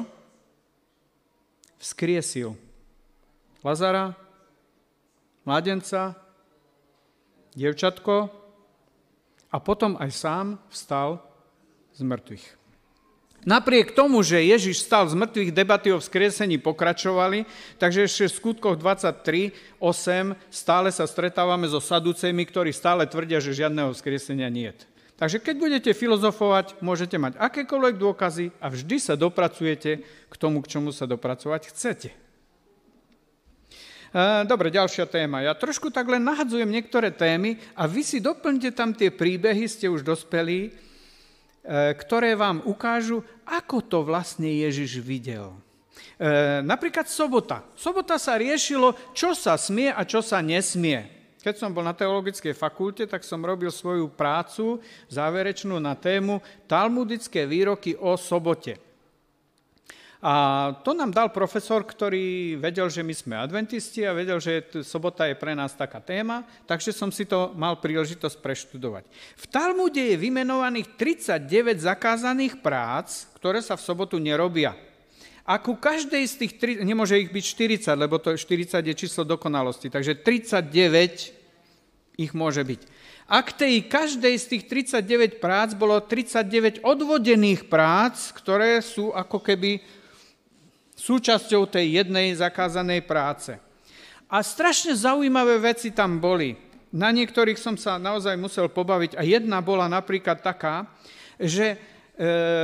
Vzkriesil 1.77 2.57
Lazara, 3.63 4.11
mladenca, 5.45 6.17
dievčatko 7.55 8.27
a 9.53 9.57
potom 9.61 9.95
aj 10.01 10.09
sám 10.11 10.47
vstal 10.67 11.21
z 11.93 12.01
mŕtvych. 12.01 12.62
Napriek 13.43 13.91
tomu, 13.91 14.23
že 14.23 14.39
Ježiš 14.39 14.87
stal 14.87 15.03
z 15.11 15.19
mŕtvych, 15.19 15.51
debaty 15.51 15.91
o 15.91 15.99
vzkriesení 15.99 16.63
pokračovali, 16.63 17.43
takže 17.75 18.07
ešte 18.07 18.31
v 18.31 18.37
skutkoch 18.39 18.79
23, 18.79 19.51
8 19.83 20.35
stále 20.47 20.89
sa 20.95 21.03
stretávame 21.03 21.67
so 21.67 21.83
saducejmi, 21.83 22.47
ktorí 22.47 22.71
stále 22.71 23.03
tvrdia, 23.03 23.43
že 23.43 23.51
žiadneho 23.51 23.91
vzkriesenia 23.91 24.47
nie 24.47 24.71
je. 24.71 24.87
Takže 25.19 25.43
keď 25.43 25.55
budete 25.59 25.91
filozofovať, 25.91 26.79
môžete 26.79 27.19
mať 27.19 27.37
akékoľvek 27.37 27.95
dôkazy 27.99 28.45
a 28.63 28.71
vždy 28.71 28.97
sa 28.97 29.13
dopracujete 29.19 30.03
k 30.03 30.35
tomu, 30.39 30.63
k 30.63 30.71
čomu 30.71 30.95
sa 30.95 31.03
dopracovať 31.03 31.69
chcete. 31.69 32.09
Dobre, 34.45 34.69
ďalšia 34.69 35.09
téma. 35.09 35.41
Ja 35.41 35.57
trošku 35.57 35.89
tak 35.89 36.05
len 36.05 36.21
nahadzujem 36.21 36.69
niektoré 36.69 37.09
témy 37.09 37.57
a 37.73 37.89
vy 37.89 38.05
si 38.05 38.21
doplňte 38.21 38.71
tam 38.71 38.93
tie 38.93 39.09
príbehy, 39.09 39.65
ste 39.65 39.89
už 39.89 40.05
dospelí, 40.05 40.69
E, 40.69 40.92
ktoré 41.71 42.35
vám 42.35 42.59
ukážu, 42.67 43.23
ako 43.47 43.79
to 43.79 43.99
vlastne 44.03 44.51
Ježiš 44.51 44.99
videl. 44.99 45.55
E, 46.19 46.59
napríklad 46.61 47.07
sobota. 47.07 47.63
Sobota 47.73 48.19
sa 48.19 48.35
riešilo, 48.35 48.93
čo 49.15 49.31
sa 49.31 49.55
smie 49.55 49.89
a 49.89 50.03
čo 50.03 50.19
sa 50.19 50.43
nesmie. 50.43 51.07
Keď 51.43 51.59
som 51.59 51.75
bol 51.75 51.83
na 51.83 51.91
teologickej 51.91 52.55
fakulte, 52.55 53.03
tak 53.03 53.27
som 53.27 53.43
robil 53.43 53.67
svoju 53.67 54.07
prácu 54.07 54.79
záverečnú 55.11 55.75
na 55.75 55.91
tému 55.91 56.39
Talmudické 56.71 57.43
výroky 57.43 57.99
o 57.99 58.15
sobote. 58.15 58.79
A 60.23 60.71
to 60.87 60.95
nám 60.95 61.11
dal 61.11 61.35
profesor, 61.35 61.83
ktorý 61.83 62.55
vedel, 62.55 62.87
že 62.87 63.03
my 63.03 63.11
sme 63.11 63.35
adventisti 63.35 64.07
a 64.07 64.15
vedel, 64.15 64.39
že 64.39 64.63
sobota 64.79 65.27
je 65.27 65.35
pre 65.35 65.51
nás 65.51 65.75
taká 65.75 65.99
téma, 65.99 66.47
takže 66.63 66.95
som 66.95 67.11
si 67.11 67.27
to 67.27 67.51
mal 67.59 67.75
príležitosť 67.83 68.39
preštudovať. 68.39 69.03
V 69.35 69.45
Talmude 69.51 69.99
je 69.99 70.15
vymenovaných 70.15 70.95
39 70.95 71.75
zakázaných 71.75 72.63
prác, 72.63 73.27
ktoré 73.35 73.59
sa 73.59 73.75
v 73.75 73.83
sobotu 73.83 74.15
nerobia. 74.15 74.79
A 75.43 75.59
ku 75.59 75.75
každej 75.75 76.23
z 76.23 76.35
tých, 76.39 76.53
tri, 76.55 76.71
nemôže 76.79 77.19
ich 77.19 77.27
byť 77.27 77.43
40, 77.83 77.99
lebo 77.99 78.15
to 78.15 78.31
40 78.31 78.79
je 78.79 78.95
číslo 78.95 79.27
dokonalosti, 79.27 79.91
takže 79.91 80.23
39 80.23 81.35
ich 82.15 82.31
môže 82.31 82.63
byť. 82.63 82.81
A 83.27 83.43
k 83.43 83.51
tej 83.51 83.73
každej 83.91 84.39
z 84.39 84.45
tých 84.55 84.63
39 84.71 85.43
prác 85.43 85.75
bolo 85.75 85.99
39 85.99 86.79
odvodených 86.87 87.67
prác, 87.67 88.31
ktoré 88.31 88.79
sú 88.79 89.11
ako 89.11 89.43
keby 89.43 89.83
súčasťou 91.03 91.67
tej 91.67 91.99
jednej 91.99 92.31
zakázanej 92.31 93.03
práce. 93.03 93.59
A 94.31 94.39
strašne 94.39 94.95
zaujímavé 94.95 95.59
veci 95.59 95.91
tam 95.91 96.17
boli. 96.17 96.55
Na 96.95 97.11
niektorých 97.11 97.59
som 97.59 97.75
sa 97.75 97.99
naozaj 97.99 98.39
musel 98.39 98.71
pobaviť 98.71 99.19
a 99.19 99.21
jedna 99.25 99.59
bola 99.59 99.91
napríklad 99.91 100.39
taká, 100.39 100.87
že 101.35 101.73
e, 101.73 101.77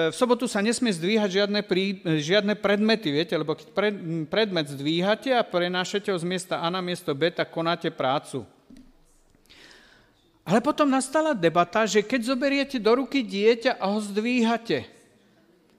v 0.09 0.15
sobotu 0.15 0.45
sa 0.45 0.63
nesmie 0.63 0.93
zdvíhať 0.93 1.29
žiadne, 1.43 1.61
prí, 1.65 1.99
žiadne 2.05 2.53
predmety, 2.55 3.09
viete, 3.09 3.33
lebo 3.35 3.57
keď 3.57 3.67
predmet 4.29 4.69
zdvíhate 4.69 5.33
a 5.33 5.41
prenášate 5.41 6.13
ho 6.13 6.17
z 6.17 6.25
miesta 6.29 6.61
A 6.61 6.69
na 6.69 6.79
miesto 6.79 7.11
B, 7.17 7.33
tak 7.33 7.49
konáte 7.49 7.89
prácu. 7.89 8.45
Ale 10.45 10.61
potom 10.61 10.89
nastala 10.89 11.37
debata, 11.37 11.85
že 11.85 12.01
keď 12.01 12.33
zoberiete 12.33 12.77
do 12.81 13.01
ruky 13.01 13.21
dieťa 13.21 13.77
a 13.77 13.85
ho 13.93 14.01
zdvíhate, 14.01 14.98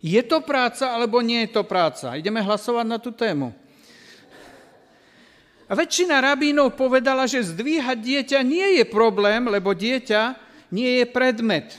je 0.00 0.22
to 0.24 0.40
práca, 0.40 0.96
alebo 0.96 1.20
nie 1.20 1.44
je 1.44 1.60
to 1.60 1.62
práca? 1.68 2.16
Ideme 2.16 2.40
hlasovať 2.40 2.86
na 2.88 2.96
tú 2.96 3.12
tému. 3.12 3.52
A 5.70 5.72
väčšina 5.78 6.18
rabínov 6.18 6.74
povedala, 6.74 7.30
že 7.30 7.46
zdvíhať 7.46 7.98
dieťa 8.00 8.40
nie 8.42 8.82
je 8.82 8.84
problém, 8.88 9.46
lebo 9.46 9.70
dieťa 9.70 10.34
nie 10.74 10.98
je 10.98 11.06
predmet. 11.06 11.78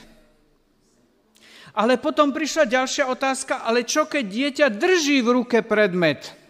Ale 1.76 2.00
potom 2.00 2.32
prišla 2.32 2.68
ďalšia 2.68 3.04
otázka, 3.08 3.64
ale 3.64 3.84
čo 3.84 4.08
keď 4.08 4.24
dieťa 4.24 4.66
drží 4.72 5.20
v 5.20 5.28
ruke 5.40 5.60
predmet? 5.60 6.41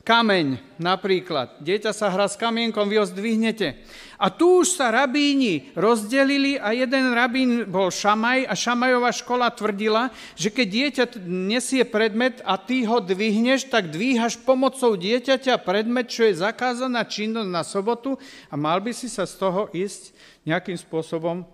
Kameň 0.00 0.80
napríklad. 0.80 1.60
Dieťa 1.60 1.92
sa 1.92 2.08
hrá 2.08 2.24
s 2.24 2.40
kamienkom, 2.40 2.88
vy 2.88 3.04
ho 3.04 3.04
zdvihnete. 3.04 3.84
A 4.16 4.32
tu 4.32 4.64
už 4.64 4.80
sa 4.80 4.88
rabíni 4.88 5.68
rozdelili 5.76 6.56
a 6.56 6.72
jeden 6.72 7.12
rabín 7.12 7.68
bol 7.68 7.92
Šamaj 7.92 8.48
a 8.48 8.56
Šamajová 8.56 9.12
škola 9.12 9.52
tvrdila, 9.52 10.08
že 10.40 10.48
keď 10.48 10.66
dieťa 10.72 11.04
nesie 11.28 11.84
predmet 11.84 12.40
a 12.48 12.56
ty 12.56 12.88
ho 12.88 12.96
dvihneš, 12.96 13.68
tak 13.68 13.92
dvíhaš 13.92 14.40
pomocou 14.40 14.96
dieťaťa 14.96 15.60
predmet, 15.60 16.08
čo 16.08 16.24
je 16.24 16.40
zakázaná 16.40 17.04
činnosť 17.04 17.50
na 17.52 17.60
sobotu 17.60 18.16
a 18.48 18.56
mal 18.56 18.80
by 18.80 18.96
si 18.96 19.08
sa 19.08 19.28
z 19.28 19.36
toho 19.36 19.68
ísť 19.76 20.16
nejakým 20.48 20.80
spôsobom 20.80 21.44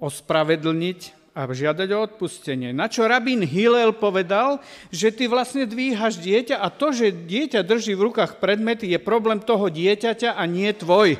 ospravedlniť 0.00 1.21
a 1.32 1.48
žiadať 1.48 1.88
o 1.96 1.98
odpustenie. 2.04 2.76
Na 2.76 2.92
čo 2.92 3.08
rabín 3.08 3.40
Hillel 3.40 3.96
povedal, 3.96 4.60
že 4.92 5.08
ty 5.08 5.24
vlastne 5.24 5.64
dvíhaš 5.64 6.20
dieťa 6.20 6.60
a 6.60 6.68
to, 6.68 6.92
že 6.92 7.08
dieťa 7.08 7.64
drží 7.64 7.96
v 7.96 8.12
rukách 8.12 8.36
predmety, 8.36 8.92
je 8.92 9.00
problém 9.00 9.40
toho 9.40 9.72
dieťaťa 9.72 10.36
a 10.36 10.42
nie 10.44 10.68
tvoj. 10.76 11.16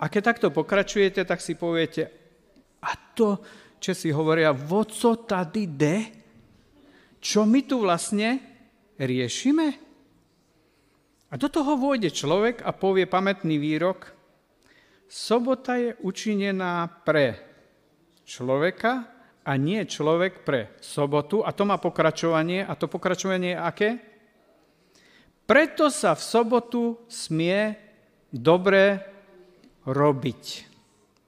A 0.00 0.04
keď 0.08 0.22
takto 0.32 0.48
pokračujete, 0.48 1.28
tak 1.28 1.44
si 1.44 1.60
poviete, 1.60 2.08
a 2.80 2.92
to, 3.12 3.40
čo 3.76 3.92
si 3.92 4.08
hovoria, 4.08 4.56
vo 4.56 4.88
co 4.88 5.20
tady 5.20 5.64
de? 5.68 5.96
Čo 7.20 7.44
my 7.44 7.60
tu 7.68 7.84
vlastne 7.84 8.40
riešime? 8.96 9.66
A 11.28 11.34
do 11.36 11.48
toho 11.52 11.76
vôjde 11.76 12.12
človek 12.12 12.64
a 12.64 12.72
povie 12.72 13.04
pamätný 13.04 13.60
výrok, 13.60 14.12
sobota 15.08 15.76
je 15.76 15.96
učinená 16.00 16.88
pre 17.04 17.53
človeka 18.24 19.08
a 19.44 19.52
nie 19.60 19.84
človek 19.84 20.42
pre 20.42 20.72
sobotu. 20.80 21.44
A 21.44 21.52
to 21.52 21.68
má 21.68 21.76
pokračovanie. 21.76 22.64
A 22.64 22.72
to 22.74 22.88
pokračovanie 22.88 23.54
je 23.54 23.60
aké? 23.60 23.90
Preto 25.44 25.92
sa 25.92 26.16
v 26.16 26.22
sobotu 26.24 26.82
smie 27.06 27.76
dobre 28.32 29.04
robiť. 29.84 30.44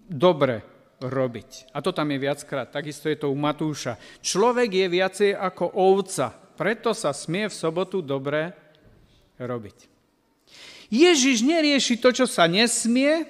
Dobre 0.09 0.65
robiť. 1.05 1.77
A 1.77 1.85
to 1.85 1.93
tam 1.93 2.09
je 2.09 2.19
viackrát. 2.25 2.73
Takisto 2.73 3.13
je 3.13 3.21
to 3.21 3.29
u 3.29 3.37
Matúša. 3.37 4.01
Človek 4.25 4.73
je 4.73 4.87
viacej 4.89 5.31
ako 5.37 5.77
ovca. 5.77 6.33
Preto 6.57 6.97
sa 6.97 7.13
smie 7.13 7.53
v 7.53 7.55
sobotu 7.55 8.01
dobre 8.01 8.57
robiť. 9.37 9.93
Ježiš 10.89 11.45
nerieši 11.45 12.01
to, 12.01 12.15
čo 12.15 12.25
sa 12.25 12.49
nesmie, 12.49 13.27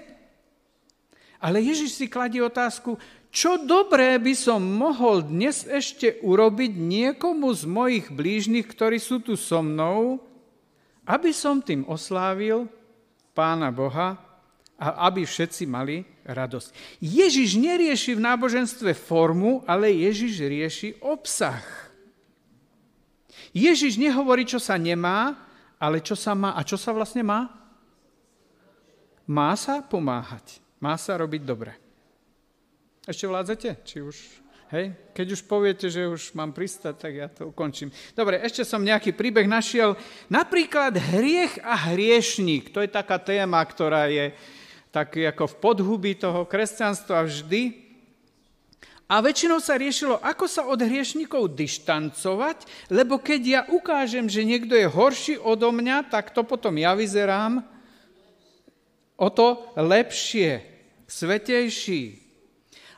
ale 1.41 1.65
Ježiš 1.65 1.97
si 1.97 2.07
kladie 2.07 2.41
otázku, 2.41 3.01
čo 3.31 3.61
dobré 3.63 4.17
by 4.17 4.35
som 4.35 4.61
mohol 4.63 5.27
dnes 5.27 5.69
ešte 5.69 6.19
urobiť 6.25 6.73
niekomu 6.73 7.53
z 7.53 7.63
mojich 7.69 8.07
blížnych, 8.09 8.65
ktorí 8.65 8.97
sú 8.97 9.21
tu 9.21 9.37
so 9.37 9.61
mnou, 9.61 10.19
aby 11.07 11.31
som 11.31 11.63
tým 11.63 11.87
oslávil 11.87 12.67
Pána 13.37 13.69
Boha 13.69 14.17
a 14.77 15.09
aby 15.09 15.25
všetci 15.25 15.65
mali 15.69 16.05
radosť. 16.25 16.99
Ježiš 17.01 17.57
nerieši 17.57 18.17
v 18.17 18.25
náboženstve 18.25 18.93
formu, 18.93 19.63
ale 19.69 19.93
Ježiš 19.93 20.33
rieši 20.43 20.89
obsah. 21.05 21.65
Ježiš 23.57 23.97
nehovorí, 23.97 24.45
čo 24.45 24.61
sa 24.61 24.77
nemá, 24.77 25.33
ale 25.81 26.05
čo 26.05 26.13
sa 26.13 26.37
má. 26.37 26.53
A 26.57 26.61
čo 26.61 26.77
sa 26.77 26.93
vlastne 26.93 27.25
má? 27.25 27.49
Má 29.25 29.57
sa 29.57 29.81
pomáhať. 29.81 30.61
Má 30.77 30.97
sa 31.01 31.17
robiť 31.17 31.43
dobre. 31.45 31.86
Ešte 33.07 33.31
vládzate? 33.31 33.69
Či 33.87 34.03
už... 34.03 34.17
Hej? 34.75 34.99
Keď 35.15 35.27
už 35.39 35.41
poviete, 35.47 35.87
že 35.87 36.11
už 36.11 36.35
mám 36.35 36.51
pristať, 36.51 36.99
tak 36.99 37.13
ja 37.15 37.31
to 37.31 37.55
ukončím. 37.55 37.95
Dobre, 38.19 38.43
ešte 38.43 38.67
som 38.67 38.83
nejaký 38.83 39.15
príbeh 39.15 39.47
našiel. 39.47 39.95
Napríklad 40.27 40.99
hriech 40.99 41.63
a 41.63 41.95
hriešník. 41.95 42.75
To 42.75 42.83
je 42.83 42.91
taká 42.91 43.23
téma, 43.23 43.63
ktorá 43.63 44.11
je 44.11 44.35
tak 44.91 45.15
ako 45.15 45.45
v 45.47 45.59
podhubi 45.63 46.13
toho 46.19 46.51
kresťanstva 46.51 47.31
vždy. 47.31 47.87
A 49.07 49.23
väčšinou 49.23 49.63
sa 49.63 49.79
riešilo, 49.79 50.19
ako 50.19 50.51
sa 50.51 50.67
od 50.67 50.83
hriešníkov 50.83 51.55
dištancovať, 51.55 52.91
lebo 52.91 53.23
keď 53.23 53.41
ja 53.47 53.61
ukážem, 53.71 54.27
že 54.27 54.43
niekto 54.43 54.75
je 54.75 54.91
horší 54.91 55.39
odo 55.39 55.71
mňa, 55.71 56.11
tak 56.11 56.35
to 56.35 56.43
potom 56.43 56.75
ja 56.75 56.91
vyzerám 56.91 57.63
o 59.15 59.29
to 59.31 59.63
lepšie, 59.79 60.59
svetejší, 61.07 62.26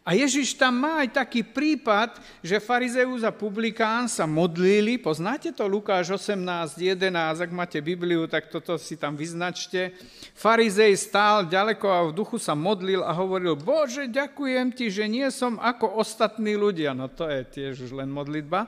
a 0.09 0.17
Ježiš 0.17 0.57
tam 0.57 0.89
má 0.89 1.05
aj 1.05 1.21
taký 1.21 1.45
prípad, 1.45 2.17
že 2.41 2.65
farizeus 2.65 3.21
a 3.21 3.29
publikán 3.29 4.09
sa 4.09 4.25
modlili, 4.25 4.97
poznáte 4.97 5.53
to 5.53 5.69
Lukáš 5.69 6.17
18, 6.17 6.81
11, 6.81 7.45
ak 7.45 7.53
máte 7.53 7.77
Bibliu, 7.85 8.25
tak 8.25 8.49
toto 8.49 8.81
si 8.81 8.97
tam 8.97 9.21
vyznačte. 9.21 9.93
Farizej 10.33 10.97
stál 10.97 11.45
ďaleko 11.45 11.87
a 11.93 12.01
v 12.09 12.17
duchu 12.17 12.41
sa 12.41 12.57
modlil 12.57 13.05
a 13.05 13.13
hovoril, 13.13 13.53
Bože, 13.53 14.09
ďakujem 14.09 14.73
ti, 14.73 14.89
že 14.89 15.05
nie 15.05 15.29
som 15.29 15.61
ako 15.61 16.01
ostatní 16.01 16.57
ľudia. 16.57 16.97
No 16.97 17.13
to 17.13 17.29
je 17.29 17.45
tiež 17.45 17.93
už 17.93 17.93
len 17.93 18.09
modlitba 18.09 18.65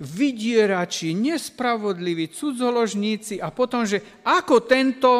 vydierači, 0.00 1.12
nespravodliví, 1.12 2.32
cudzoložníci 2.32 3.44
a 3.44 3.52
potom, 3.52 3.84
že 3.84 4.00
ako 4.24 4.64
tento, 4.64 5.12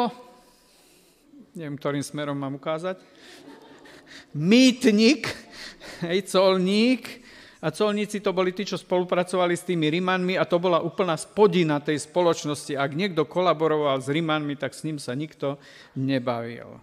neviem, 1.53 1.77
ktorým 1.77 2.01
smerom 2.01 2.37
mám 2.37 2.57
ukázať, 2.57 2.97
mýtnik, 4.33 5.29
hej, 6.07 6.25
colník, 6.27 7.27
a 7.57 7.73
colníci 7.73 8.21
to 8.21 8.37
boli 8.37 8.53
tí, 8.53 8.69
čo 8.69 8.77
spolupracovali 8.77 9.57
s 9.57 9.65
tými 9.65 9.89
Rimanmi 9.89 10.37
a 10.37 10.45
to 10.45 10.61
bola 10.61 10.77
úplná 10.77 11.17
spodina 11.17 11.81
tej 11.81 12.05
spoločnosti. 12.05 12.77
Ak 12.77 12.93
niekto 12.93 13.25
kolaboroval 13.25 13.97
s 13.97 14.13
Rimanmi, 14.13 14.53
tak 14.53 14.77
s 14.77 14.85
ním 14.85 15.01
sa 15.01 15.17
nikto 15.17 15.57
nebavil. 15.97 16.77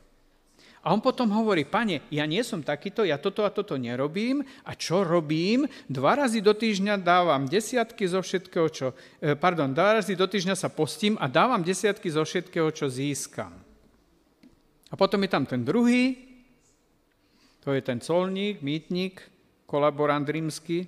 A 0.85 0.92
on 0.92 1.00
potom 1.00 1.33
hovorí, 1.33 1.64
pane, 1.64 2.04
ja 2.12 2.28
nie 2.28 2.44
som 2.44 2.61
takýto, 2.61 3.09
ja 3.09 3.16
toto 3.16 3.40
a 3.46 3.54
toto 3.54 3.80
nerobím. 3.80 4.44
A 4.68 4.76
čo 4.76 5.00
robím? 5.00 5.64
Dva 5.88 6.12
razy 6.12 6.44
do 6.44 6.52
týždňa 6.52 7.00
dávam 7.00 7.48
desiatky 7.48 8.04
zo 8.04 8.20
všetkého, 8.20 8.68
čo... 8.68 8.87
Eh, 9.22 9.33
pardon, 9.33 9.72
dva 9.72 10.02
razy 10.02 10.12
do 10.12 10.28
týždňa 10.28 10.52
sa 10.52 10.68
postím 10.68 11.16
a 11.16 11.30
dávam 11.30 11.64
desiatky 11.64 12.12
zo 12.12 12.20
všetkého, 12.20 12.68
čo 12.68 12.92
získam. 12.92 13.57
A 14.92 14.94
potom 15.00 15.24
je 15.24 15.30
tam 15.33 15.48
ten 15.48 15.64
druhý, 15.64 16.23
to 17.64 17.72
je 17.72 17.81
ten 17.81 17.98
colník, 17.98 18.61
mýtnik, 18.61 19.24
kolaborant 19.64 20.29
rímsky. 20.29 20.87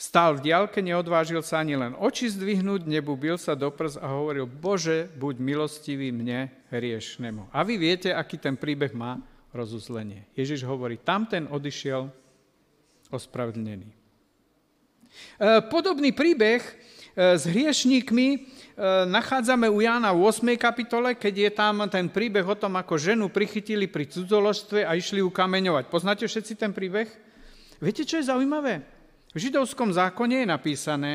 Stál 0.00 0.40
v 0.40 0.48
diálke, 0.48 0.80
neodvážil 0.80 1.44
sa 1.44 1.60
ani 1.60 1.76
len 1.76 1.92
oči 2.00 2.32
zdvihnúť, 2.32 2.88
nebubil 2.88 3.36
sa 3.36 3.52
do 3.52 3.68
prs 3.68 4.00
a 4.00 4.08
hovoril, 4.08 4.48
Bože, 4.48 5.12
buď 5.20 5.36
milostivý 5.36 6.08
mne, 6.08 6.48
hriešnemu. 6.72 7.52
A 7.52 7.60
vy 7.60 7.76
viete, 7.76 8.08
aký 8.08 8.40
ten 8.40 8.56
príbeh 8.56 8.96
má 8.96 9.20
rozuzlenie. 9.52 10.24
Ježiš 10.32 10.64
hovorí, 10.64 10.96
tam 10.96 11.28
ten 11.28 11.44
odišiel 11.44 12.08
ospravedlnený. 13.12 13.92
E, 13.92 13.96
podobný 15.68 16.16
príbeh 16.16 16.64
e, 16.64 16.72
s 17.36 17.44
hriešníkmi 17.44 18.28
nachádzame 19.06 19.68
u 19.68 19.84
Jána 19.84 20.08
v 20.16 20.24
8. 20.24 20.56
kapitole, 20.56 21.12
keď 21.12 21.34
je 21.36 21.50
tam 21.52 21.84
ten 21.92 22.08
príbeh 22.08 22.48
o 22.48 22.56
tom, 22.56 22.80
ako 22.80 22.96
ženu 22.96 23.28
prichytili 23.28 23.84
pri 23.84 24.08
cudzoložstve 24.08 24.88
a 24.88 24.96
išli 24.96 25.20
ju 25.20 25.28
kameňovať. 25.28 25.92
Poznáte 25.92 26.24
všetci 26.24 26.56
ten 26.56 26.72
príbeh? 26.72 27.06
Viete, 27.76 28.08
čo 28.08 28.16
je 28.16 28.28
zaujímavé? 28.28 28.80
V 29.30 29.38
židovskom 29.46 29.94
zákone 29.94 30.42
je 30.42 30.46
napísané, 30.48 31.14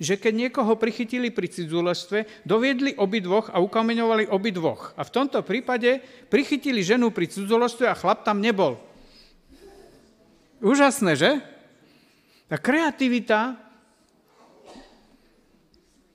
že 0.00 0.16
keď 0.16 0.48
niekoho 0.48 0.80
prichytili 0.80 1.28
pri 1.28 1.50
cudzoložstve, 1.50 2.46
doviedli 2.48 2.96
obidvoch 2.96 3.52
a 3.52 3.60
ukameňovali 3.60 4.32
obidvoch. 4.32 4.96
A 4.96 5.04
v 5.04 5.12
tomto 5.12 5.44
prípade 5.44 6.00
prichytili 6.32 6.80
ženu 6.80 7.12
pri 7.12 7.28
cudzoložstve 7.28 7.84
a 7.84 7.98
chlap 7.98 8.24
tam 8.24 8.40
nebol. 8.40 8.80
Úžasné, 10.64 11.20
že? 11.20 11.30
Tá 12.48 12.56
kreativita 12.56 13.69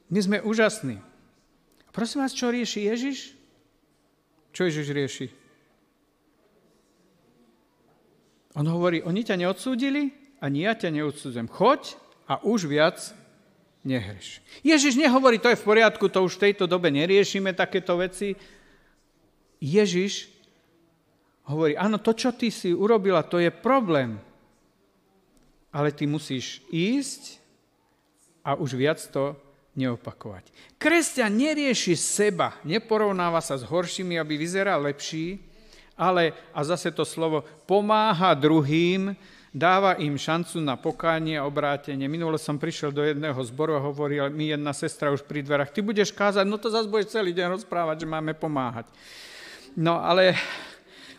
my 0.10 0.20
sme 0.22 0.38
úžasní. 0.42 1.02
Prosím 1.96 2.28
vás, 2.28 2.36
čo 2.36 2.52
rieši 2.52 2.92
Ježiš? 2.92 3.18
Čo 4.52 4.68
Ježiš 4.68 4.88
rieši? 4.92 5.28
On 8.56 8.64
hovorí, 8.68 9.04
oni 9.04 9.24
ťa 9.24 9.36
neodsúdili, 9.36 10.16
ani 10.40 10.64
ja 10.64 10.76
ťa 10.76 10.92
neodsúdzem. 10.92 11.48
Choď 11.52 12.00
a 12.28 12.40
už 12.40 12.72
viac 12.72 13.00
nehreš. 13.84 14.40
Ježiš 14.64 14.96
nehovorí, 14.96 15.38
to 15.38 15.52
je 15.52 15.60
v 15.60 15.68
poriadku, 15.68 16.08
to 16.08 16.24
už 16.24 16.40
v 16.40 16.52
tejto 16.52 16.66
dobe 16.66 16.88
neriešime 16.88 17.52
takéto 17.52 18.00
veci. 18.00 18.34
Ježiš 19.60 20.32
hovorí, 21.46 21.78
áno, 21.78 22.00
to, 22.00 22.16
čo 22.16 22.32
ty 22.34 22.50
si 22.50 22.72
urobila, 22.72 23.22
to 23.28 23.38
je 23.44 23.52
problém. 23.52 24.18
Ale 25.76 25.92
ty 25.92 26.08
musíš 26.08 26.64
ísť 26.72 27.44
a 28.42 28.56
už 28.56 28.80
viac 28.80 29.04
to 29.12 29.36
neopakovať. 29.76 30.50
Kresťan 30.80 31.36
nerieši 31.36 31.94
seba, 32.00 32.58
neporovnáva 32.64 33.44
sa 33.44 33.60
s 33.60 33.68
horšími, 33.68 34.16
aby 34.16 34.40
vyzeral 34.40 34.82
lepší, 34.88 35.44
ale, 35.96 36.36
a 36.52 36.60
zase 36.64 36.92
to 36.92 37.08
slovo, 37.08 37.44
pomáha 37.68 38.36
druhým 38.36 39.16
dáva 39.56 39.96
im 40.04 40.20
šancu 40.20 40.60
na 40.60 40.76
pokánie 40.76 41.40
a 41.40 41.48
obrátenie. 41.48 42.12
Minule 42.12 42.36
som 42.36 42.60
prišiel 42.60 42.92
do 42.92 43.00
jedného 43.00 43.40
zboru 43.48 43.80
a 43.80 43.86
hovoril 43.86 44.28
mi 44.28 44.52
jedna 44.52 44.76
sestra 44.76 45.16
už 45.16 45.24
pri 45.24 45.40
dverách, 45.40 45.72
ty 45.72 45.80
budeš 45.80 46.12
kázať, 46.12 46.44
no 46.44 46.60
to 46.60 46.68
zase 46.68 46.92
budeš 46.92 47.16
celý 47.16 47.32
deň 47.32 47.56
rozprávať, 47.56 48.04
že 48.04 48.12
máme 48.12 48.36
pomáhať. 48.36 48.92
No 49.80 50.04
ale 50.04 50.36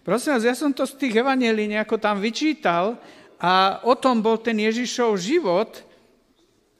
prosím 0.04 0.36
vás, 0.36 0.44
ja 0.44 0.52
som 0.52 0.72
to 0.72 0.84
z 0.84 1.00
tých 1.00 1.24
evanelí 1.24 1.64
nejako 1.72 1.96
tam 1.96 2.20
vyčítal 2.20 3.00
a 3.40 3.80
o 3.88 3.96
tom 3.96 4.20
bol 4.20 4.36
ten 4.36 4.60
Ježišov 4.60 5.16
život 5.16 5.85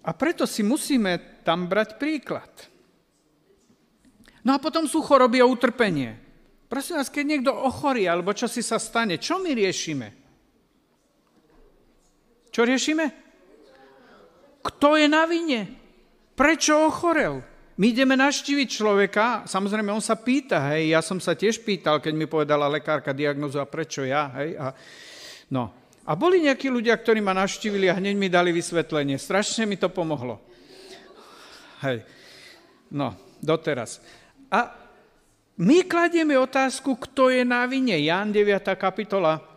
a 0.07 0.11
preto 0.15 0.47
si 0.47 0.63
musíme 0.63 1.43
tam 1.43 1.67
brať 1.67 1.99
príklad. 1.99 2.51
No 4.47 4.55
a 4.55 4.63
potom 4.63 4.87
sú 4.87 5.03
choroby 5.03 5.43
a 5.43 5.51
utrpenie. 5.51 6.15
Prosím 6.71 7.03
vás, 7.03 7.11
keď 7.11 7.25
niekto 7.27 7.51
ochorí 7.51 8.07
alebo 8.07 8.31
čo 8.31 8.47
si 8.47 8.63
sa 8.63 8.79
stane, 8.79 9.19
čo 9.19 9.43
my 9.43 9.51
riešime? 9.51 10.09
Čo 12.55 12.63
riešime? 12.63 13.07
Kto 14.63 14.95
je 14.95 15.07
na 15.11 15.27
vine? 15.27 15.67
Prečo 16.39 16.87
ochorel? 16.87 17.43
My 17.77 17.93
ideme 17.93 18.17
naštíviť 18.17 18.69
človeka, 18.73 19.45
samozrejme 19.45 19.93
on 19.93 20.01
sa 20.01 20.17
pýta, 20.17 20.73
hej, 20.73 20.97
ja 20.97 21.05
som 21.05 21.21
sa 21.21 21.37
tiež 21.37 21.61
pýtal, 21.61 22.01
keď 22.01 22.17
mi 22.17 22.25
povedala 22.25 22.73
lekárka 22.73 23.13
diagnozu 23.13 23.61
a 23.61 23.69
prečo 23.69 24.01
ja, 24.01 24.33
hej, 24.41 24.57
a, 24.57 24.73
no. 25.53 25.86
A 26.07 26.15
boli 26.15 26.39
nejakí 26.39 26.71
ľudia, 26.71 26.95
ktorí 26.95 27.19
ma 27.19 27.35
navštívili 27.35 27.91
a 27.91 27.99
hneď 27.99 28.15
mi 28.15 28.31
dali 28.31 28.55
vysvetlenie. 28.55 29.19
Strašne 29.19 29.67
mi 29.67 29.75
to 29.75 29.91
pomohlo. 29.91 30.39
Hej, 31.83 32.07
no, 32.95 33.13
doteraz. 33.43 33.99
A 34.49 34.71
my 35.59 35.83
kladieme 35.83 36.39
otázku, 36.39 36.95
kto 36.95 37.35
je 37.35 37.43
na 37.43 37.67
vine. 37.67 37.99
Jan 37.99 38.31
9. 38.31 38.79
kapitola, 38.79 39.57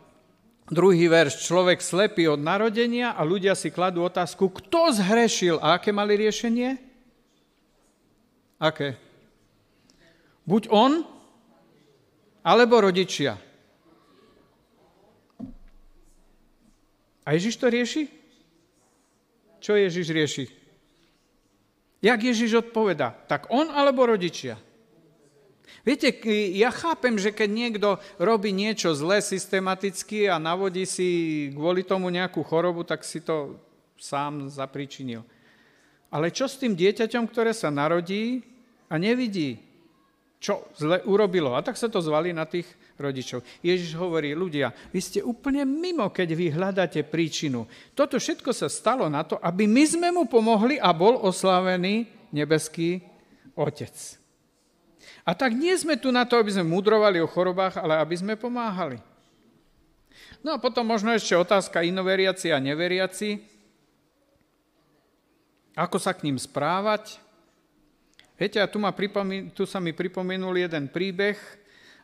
Druhý 0.69 1.09
verš, 1.09 1.49
človek 1.49 1.81
slepý 1.81 2.29
od 2.29 2.38
narodenia 2.45 3.17
a 3.17 3.25
ľudia 3.25 3.57
si 3.57 3.73
kladú 3.73 4.05
otázku, 4.05 4.53
kto 4.53 4.93
zhrešil 5.01 5.57
a 5.57 5.81
aké 5.81 5.89
mali 5.89 6.13
riešenie? 6.13 6.77
Aké? 8.62 8.93
Buď 10.45 10.69
on, 10.69 11.01
alebo 12.45 12.85
rodičia. 12.85 13.41
A 17.30 17.38
Ježiš 17.38 17.62
to 17.62 17.70
rieši? 17.70 18.10
Čo 19.62 19.78
Ježiš 19.78 20.10
rieši? 20.10 20.46
Jak 22.02 22.18
Ježiš 22.26 22.65
odpoveda? 22.65 23.13
Tak 23.30 23.54
on 23.54 23.70
alebo 23.70 24.10
rodičia? 24.10 24.58
Viete, 25.86 26.10
ja 26.58 26.74
chápem, 26.74 27.22
že 27.22 27.30
keď 27.30 27.50
niekto 27.54 27.89
robí 28.18 28.50
niečo 28.50 28.98
zlé 28.98 29.22
systematicky 29.22 30.26
a 30.26 30.42
navodí 30.42 30.89
si 30.89 31.10
kvôli 31.54 31.86
tomu 31.86 32.10
nejakú 32.10 32.42
chorobu, 32.42 32.82
tak 32.82 33.06
si 33.06 33.22
to 33.22 33.62
sám 34.02 34.50
zapričinil. 34.50 35.22
Ale 36.10 36.34
čo 36.34 36.50
s 36.50 36.58
tým 36.58 36.74
dieťaťom, 36.74 37.30
ktoré 37.30 37.54
sa 37.54 37.70
narodí 37.70 38.42
a 38.89 38.98
nevidí, 38.98 39.68
čo 40.39 40.71
zle 40.80 41.04
urobilo? 41.04 41.52
A 41.52 41.60
tak 41.60 41.75
sa 41.75 41.91
to 41.91 41.99
zvali 41.99 42.32
na 42.32 42.47
tých 42.47 42.65
rodičov. 42.95 43.43
Ježiš 43.60 43.91
hovorí, 43.99 44.32
ľudia, 44.32 44.71
vy 44.91 44.99
ste 45.04 45.19
úplne 45.19 45.67
mimo, 45.67 46.08
keď 46.08 46.30
vy 46.32 46.45
hľadáte 46.56 47.04
príčinu. 47.04 47.67
Toto 47.91 48.15
všetko 48.15 48.56
sa 48.56 48.71
stalo 48.71 49.12
na 49.12 49.28
to, 49.28 49.36
aby 49.43 49.67
my 49.67 49.84
sme 49.84 50.10
mu 50.15 50.23
pomohli 50.32 50.80
a 50.80 50.95
bol 50.95 51.19
oslavený 51.28 52.08
nebeský 52.32 53.04
Otec. 53.60 53.91
A 55.28 55.36
tak 55.36 55.52
nie 55.52 55.75
sme 55.75 55.99
tu 55.99 56.10
na 56.10 56.23
to, 56.23 56.39
aby 56.39 56.56
sme 56.56 56.71
mudrovali 56.71 57.19
o 57.19 57.28
chorobách, 57.28 57.75
ale 57.75 57.99
aby 57.99 58.15
sme 58.15 58.39
pomáhali. 58.39 58.97
No 60.39 60.56
a 60.56 60.62
potom 60.62 60.88
možno 60.88 61.12
ešte 61.12 61.36
otázka 61.36 61.84
inoveriaci 61.84 62.56
a 62.56 62.63
neveriaci. 62.63 63.43
Ako 65.75 65.99
sa 65.99 66.15
k 66.15 66.32
ním 66.32 66.39
správať? 66.39 67.19
Viete, 68.39 68.63
a 68.63 68.71
tu, 68.71 68.80
ma 68.80 68.95
pripomín, 68.95 69.52
tu 69.52 69.67
sa 69.67 69.84
mi 69.84 69.91
pripomenul 69.91 70.63
jeden 70.63 70.88
príbeh, 70.88 71.36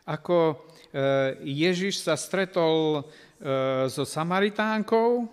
ako 0.04 0.52
e, 0.52 0.54
Ježiš 1.48 2.04
sa 2.04 2.12
stretol 2.12 3.00
e, 3.00 3.02
so 3.88 4.04
Samaritánkou 4.04 5.32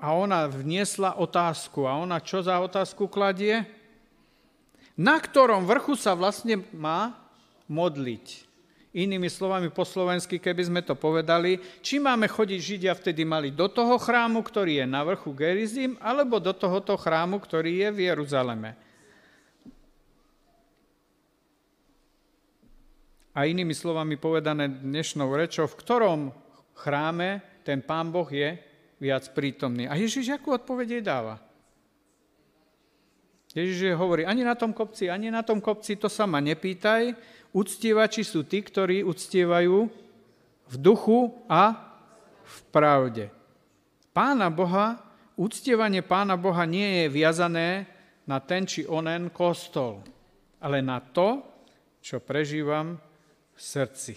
a 0.00 0.16
ona 0.16 0.48
vniesla 0.48 1.20
otázku. 1.20 1.84
A 1.84 2.00
ona 2.00 2.24
čo 2.24 2.40
za 2.40 2.56
otázku 2.56 3.04
kladie? 3.04 3.78
na 4.98 5.14
ktorom 5.22 5.62
vrchu 5.62 5.94
sa 5.94 6.18
vlastne 6.18 6.58
má 6.74 7.14
modliť. 7.70 8.50
Inými 8.90 9.30
slovami 9.30 9.70
po 9.70 9.86
slovensky, 9.86 10.42
keby 10.42 10.66
sme 10.66 10.82
to 10.82 10.98
povedali, 10.98 11.62
či 11.78 12.02
máme 12.02 12.26
chodiť 12.26 12.58
Židia 12.58 12.98
vtedy 12.98 13.22
mali 13.22 13.54
do 13.54 13.70
toho 13.70 13.94
chrámu, 13.94 14.42
ktorý 14.42 14.82
je 14.82 14.86
na 14.90 15.06
vrchu 15.06 15.30
Gerizim, 15.30 15.94
alebo 16.02 16.42
do 16.42 16.50
tohoto 16.50 16.98
chrámu, 16.98 17.38
ktorý 17.38 17.86
je 17.86 17.88
v 17.94 17.98
Jeruzaleme. 18.10 18.74
A 23.36 23.44
inými 23.44 23.76
slovami 23.76 24.16
povedané 24.16 24.68
dnešnou 24.68 25.28
rečou, 25.36 25.68
v 25.68 25.78
ktorom 25.78 26.20
chráme 26.78 27.44
ten 27.66 27.84
pán 27.84 28.08
Boh 28.08 28.26
je 28.28 28.56
viac 28.98 29.28
prítomný. 29.36 29.86
A 29.86 29.94
Ježiš 30.00 30.32
akú 30.32 30.56
odpoveď 30.56 31.04
dáva? 31.04 31.36
Ježiš 33.52 33.96
hovorí, 33.96 34.28
ani 34.28 34.44
na 34.44 34.54
tom 34.54 34.76
kopci, 34.76 35.08
ani 35.08 35.32
na 35.32 35.40
tom 35.40 35.58
kopci, 35.58 35.96
to 35.96 36.06
sa 36.06 36.28
ma 36.28 36.38
nepýtaj. 36.38 37.16
Uctievači 37.56 38.22
sú 38.22 38.44
tí, 38.44 38.60
ktorí 38.60 39.00
uctievajú 39.02 39.76
v 40.68 40.74
duchu 40.76 41.32
a 41.48 41.72
v 42.44 42.56
pravde. 42.68 43.24
Pána 44.12 44.52
Boha, 44.52 45.00
uctievanie 45.40 46.04
Pána 46.04 46.36
Boha 46.36 46.68
nie 46.68 47.04
je 47.04 47.06
viazané 47.08 47.88
na 48.28 48.36
ten 48.44 48.68
či 48.68 48.84
onen 48.84 49.32
kostol, 49.32 50.04
ale 50.60 50.84
na 50.84 51.00
to, 51.00 51.40
čo 52.04 52.20
prežívam 52.20 53.00
srdci. 53.58 54.14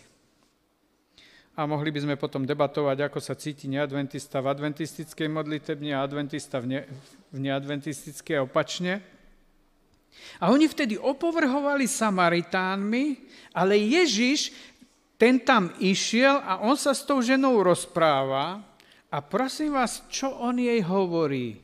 A 1.58 1.67
mohli 1.67 1.91
by 1.91 1.99
sme 2.08 2.15
potom 2.15 2.47
debatovať, 2.47 3.12
ako 3.12 3.19
sa 3.19 3.36
cíti 3.36 3.67
neadventista 3.67 4.39
v 4.39 4.56
adventistickej 4.56 5.27
modlitebne 5.27 5.91
a 5.91 6.06
adventista 6.06 6.63
v, 6.63 6.65
ne, 6.77 6.82
v 7.34 7.38
neadventistickej 7.43 8.47
opačne. 8.47 9.04
A 10.39 10.47
oni 10.54 10.71
vtedy 10.71 10.95
opovrhovali 10.95 11.89
Samaritánmi, 11.89 13.19
ale 13.51 13.75
Ježiš, 13.80 14.56
ten 15.19 15.43
tam 15.43 15.75
išiel 15.84 16.39
a 16.39 16.63
on 16.63 16.80
sa 16.80 16.95
s 16.95 17.04
tou 17.04 17.19
ženou 17.19 17.60
rozpráva 17.62 18.63
a 19.12 19.17
prosím 19.19 19.75
vás, 19.75 20.08
čo 20.08 20.32
on 20.32 20.56
jej 20.56 20.80
hovorí? 20.88 21.60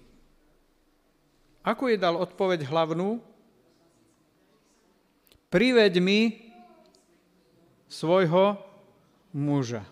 Ako 1.64 1.92
jej 1.92 2.00
dal 2.00 2.20
odpoveď 2.20 2.68
hlavnú? 2.68 3.24
Priveď 5.48 6.00
mi 6.04 6.47
svojho 7.88 8.60
muža. 9.34 9.84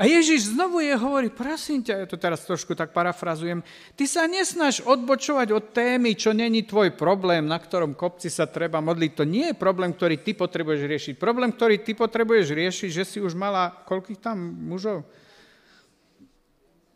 A 0.00 0.08
Ježiš 0.08 0.56
znovu 0.56 0.80
je 0.80 0.96
hovorí, 0.96 1.28
prosím 1.28 1.84
ťa, 1.84 1.94
ja 2.02 2.06
to 2.08 2.16
teraz 2.16 2.40
trošku 2.48 2.72
tak 2.72 2.96
parafrazujem, 2.96 3.60
ty 3.94 4.08
sa 4.08 4.24
nesnaž 4.24 4.80
odbočovať 4.80 5.48
od 5.52 5.64
témy, 5.76 6.16
čo 6.16 6.32
není 6.32 6.64
tvoj 6.64 6.96
problém, 6.96 7.44
na 7.44 7.60
ktorom 7.60 7.92
kopci 7.92 8.32
sa 8.32 8.48
treba 8.48 8.80
modliť. 8.80 9.10
To 9.12 9.24
nie 9.28 9.52
je 9.52 9.60
problém, 9.60 9.92
ktorý 9.92 10.24
ty 10.24 10.32
potrebuješ 10.32 10.82
riešiť. 10.88 11.14
Problém, 11.20 11.52
ktorý 11.52 11.84
ty 11.84 11.92
potrebuješ 11.92 12.46
riešiť, 12.48 12.90
že 12.90 13.04
si 13.04 13.18
už 13.20 13.36
mala 13.36 13.84
koľkých 13.84 14.22
tam 14.24 14.40
mužov? 14.40 15.04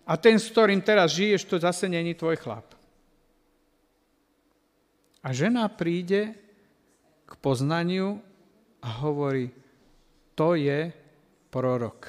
A 0.09 0.17
ten, 0.17 0.41
s 0.41 0.49
ktorým 0.51 0.81
teraz 0.83 1.13
žiješ, 1.13 1.47
to 1.47 1.61
zase 1.61 1.87
není 1.87 2.17
tvoj 2.17 2.41
chlap. 2.41 2.67
A 5.23 5.31
žena 5.31 5.69
príde 5.71 6.35
k 7.29 7.33
poznaniu 7.39 8.19
a 8.83 8.89
hovorí, 9.07 9.55
to 10.33 10.57
je 10.57 10.93
prorok. 11.53 12.09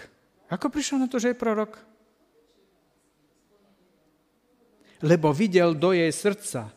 Ako 0.54 0.70
prišiel 0.70 1.02
na 1.02 1.08
to, 1.10 1.18
že 1.20 1.34
je 1.34 1.42
prorok? 1.42 1.82
Lebo 5.04 5.36
videl 5.36 5.76
do 5.76 5.92
jej 5.92 6.12
srdca. 6.14 6.72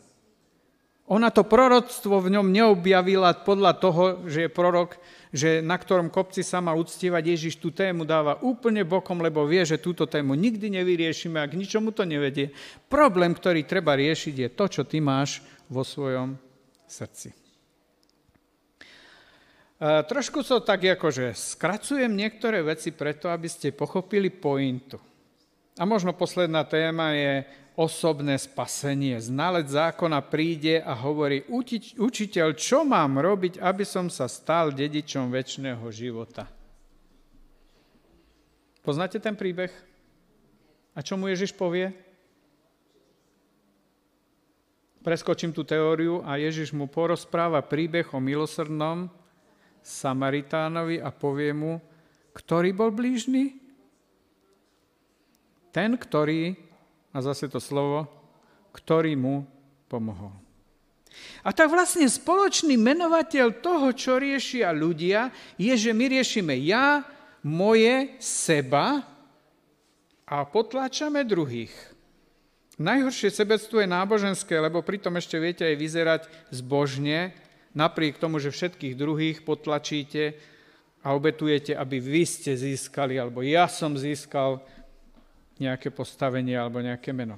Ona 1.07 1.31
to 1.31 1.47
proroctvo 1.47 2.19
v 2.19 2.35
ňom 2.35 2.51
neobjavila 2.51 3.47
podľa 3.47 3.73
toho, 3.79 4.03
že 4.27 4.47
je 4.47 4.51
prorok, 4.51 4.99
že 5.31 5.63
na 5.63 5.79
ktorom 5.79 6.11
kopci 6.11 6.43
sa 6.43 6.59
má 6.59 6.75
uctievať. 6.75 7.23
Ježiš 7.23 7.63
tú 7.63 7.71
tému 7.71 8.03
dáva 8.03 8.43
úplne 8.43 8.83
bokom, 8.83 9.23
lebo 9.23 9.47
vie, 9.47 9.63
že 9.63 9.79
túto 9.79 10.11
tému 10.11 10.35
nikdy 10.35 10.67
nevyriešime 10.67 11.39
a 11.39 11.47
k 11.47 11.55
ničomu 11.55 11.95
to 11.95 12.03
nevedie. 12.03 12.51
Problém, 12.91 13.31
ktorý 13.39 13.63
treba 13.63 13.95
riešiť, 13.95 14.35
je 14.35 14.49
to, 14.51 14.65
čo 14.67 14.83
ty 14.83 14.99
máš 14.99 15.47
vo 15.71 15.87
svojom 15.87 16.35
srdci. 16.91 17.46
Trošku 19.83 20.41
to 20.41 20.65
tak 20.65 20.89
akože 20.89 21.37
skracujem 21.37 22.09
niektoré 22.17 22.65
veci 22.65 22.97
preto, 22.97 23.29
aby 23.29 23.45
ste 23.45 23.77
pochopili 23.77 24.33
pointu. 24.33 24.97
A 25.77 25.85
možno 25.85 26.17
posledná 26.17 26.65
téma 26.65 27.13
je 27.13 27.45
osobné 27.77 28.41
spasenie. 28.41 29.21
Znalec 29.21 29.69
zákona 29.69 30.25
príde 30.25 30.81
a 30.81 30.97
hovorí, 30.97 31.45
učiteľ, 32.01 32.57
čo 32.57 32.89
mám 32.89 33.21
robiť, 33.21 33.61
aby 33.61 33.85
som 33.85 34.09
sa 34.09 34.25
stal 34.33 34.73
dedičom 34.73 35.29
väčšného 35.29 35.85
života? 35.93 36.49
Poznáte 38.81 39.21
ten 39.21 39.37
príbeh? 39.37 39.69
A 40.97 41.05
čo 41.05 41.21
mu 41.21 41.29
Ježiš 41.29 41.53
povie? 41.53 41.93
Preskočím 45.05 45.53
tú 45.53 45.69
teóriu 45.69 46.25
a 46.25 46.41
Ježiš 46.41 46.73
mu 46.73 46.89
porozpráva 46.89 47.61
príbeh 47.61 48.09
o 48.17 48.25
milosrdnom 48.25 49.13
Samaritánovi 49.87 50.99
a 50.99 51.15
povie 51.15 51.55
mu, 51.55 51.79
ktorý 52.35 52.75
bol 52.75 52.91
blížny? 52.91 53.55
Ten, 55.71 55.95
ktorý, 55.95 56.59
a 57.15 57.23
zase 57.23 57.47
to 57.47 57.63
slovo, 57.63 58.11
ktorý 58.75 59.15
mu 59.15 59.47
pomohol. 59.87 60.35
A 61.47 61.55
tak 61.55 61.71
vlastne 61.71 62.05
spoločný 62.11 62.75
menovateľ 62.75 63.63
toho, 63.63 63.95
čo 63.95 64.19
riešia 64.19 64.75
ľudia, 64.75 65.31
je, 65.55 65.73
že 65.73 65.95
my 65.95 66.19
riešime 66.19 66.59
ja, 66.67 67.07
moje, 67.47 68.19
seba 68.19 69.07
a 70.27 70.37
potláčame 70.43 71.23
druhých. 71.23 71.73
Najhoršie 72.77 73.33
sebectvo 73.33 73.81
je 73.81 73.89
náboženské, 73.89 74.53
lebo 74.61 74.85
pritom 74.85 75.15
ešte 75.17 75.41
viete 75.41 75.65
aj 75.65 75.77
vyzerať 75.79 76.23
zbožne, 76.53 77.33
napriek 77.77 78.17
tomu, 78.17 78.41
že 78.41 78.49
všetkých 78.49 78.97
druhých 78.97 79.45
potlačíte 79.45 80.33
a 81.05 81.13
obetujete, 81.13 81.77
aby 81.77 82.01
vy 82.01 82.25
ste 82.25 82.57
získali, 82.57 83.21
alebo 83.21 83.45
ja 83.45 83.69
som 83.69 83.95
získal 83.95 84.65
nejaké 85.61 85.93
postavenie 85.93 86.57
alebo 86.57 86.81
nejaké 86.81 87.13
meno. 87.13 87.37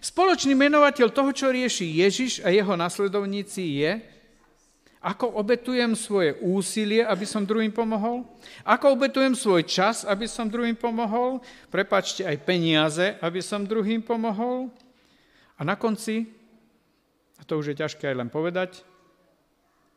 Spoločný 0.00 0.56
menovateľ 0.56 1.12
toho, 1.12 1.30
čo 1.36 1.52
rieši 1.52 2.00
Ježiš 2.00 2.32
a 2.40 2.48
jeho 2.48 2.72
nasledovníci 2.72 3.84
je, 3.84 3.92
ako 5.04 5.36
obetujem 5.36 5.92
svoje 5.92 6.32
úsilie, 6.40 7.04
aby 7.04 7.28
som 7.28 7.44
druhým 7.44 7.68
pomohol? 7.68 8.24
Ako 8.64 8.96
obetujem 8.96 9.36
svoj 9.36 9.68
čas, 9.68 10.00
aby 10.08 10.24
som 10.24 10.48
druhým 10.48 10.72
pomohol? 10.80 11.44
Prepačte 11.68 12.24
aj 12.24 12.40
peniaze, 12.40 13.12
aby 13.20 13.44
som 13.44 13.68
druhým 13.68 14.00
pomohol? 14.00 14.72
A 15.60 15.62
na 15.62 15.76
konci, 15.76 16.24
a 17.36 17.44
to 17.44 17.60
už 17.60 17.76
je 17.76 17.80
ťažké 17.84 18.08
aj 18.08 18.16
len 18.16 18.32
povedať, 18.32 18.80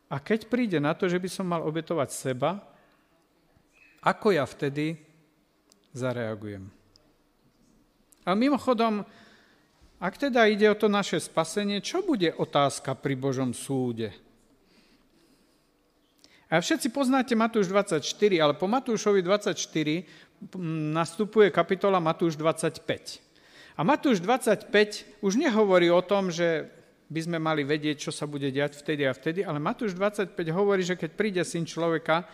a 0.08 0.16
keď 0.16 0.48
príde 0.48 0.80
na 0.80 0.96
to, 0.96 1.04
že 1.04 1.20
by 1.20 1.28
som 1.28 1.46
mal 1.46 1.60
obetovať 1.68 2.08
seba, 2.08 2.56
ako 4.00 4.32
ja 4.32 4.48
vtedy 4.48 4.96
zareagujem? 5.92 6.64
A 8.24 8.32
mimochodom, 8.32 9.04
ak 10.00 10.14
teda 10.16 10.48
ide 10.48 10.68
o 10.68 10.76
to 10.76 10.88
naše 10.88 11.20
spasenie, 11.20 11.84
čo 11.84 12.04
bude 12.04 12.32
otázka 12.32 12.96
pri 12.96 13.14
Božom 13.20 13.52
súde? 13.52 14.12
A 16.48 16.64
všetci 16.64 16.88
poznáte 16.88 17.36
Matúš 17.36 17.68
24, 17.68 18.00
ale 18.40 18.56
po 18.56 18.64
Matúšovi 18.64 19.20
24 19.20 19.52
nastupuje 20.96 21.52
kapitola 21.52 22.00
Matúš 22.00 22.40
25. 22.40 23.20
A 23.76 23.84
Matúš 23.84 24.24
25 24.24 25.20
už 25.20 25.32
nehovorí 25.36 25.92
o 25.92 26.00
tom, 26.00 26.32
že 26.32 26.72
by 27.08 27.20
sme 27.24 27.38
mali 27.40 27.64
vedieť, 27.64 28.08
čo 28.08 28.12
sa 28.12 28.28
bude 28.28 28.52
diať 28.52 28.84
vtedy 28.84 29.08
a 29.08 29.16
vtedy, 29.16 29.40
ale 29.40 29.56
Matúš 29.56 29.96
25 29.96 30.36
hovorí, 30.52 30.84
že 30.84 30.94
keď 30.94 31.10
príde 31.16 31.42
syn 31.42 31.64
človeka, 31.64 32.28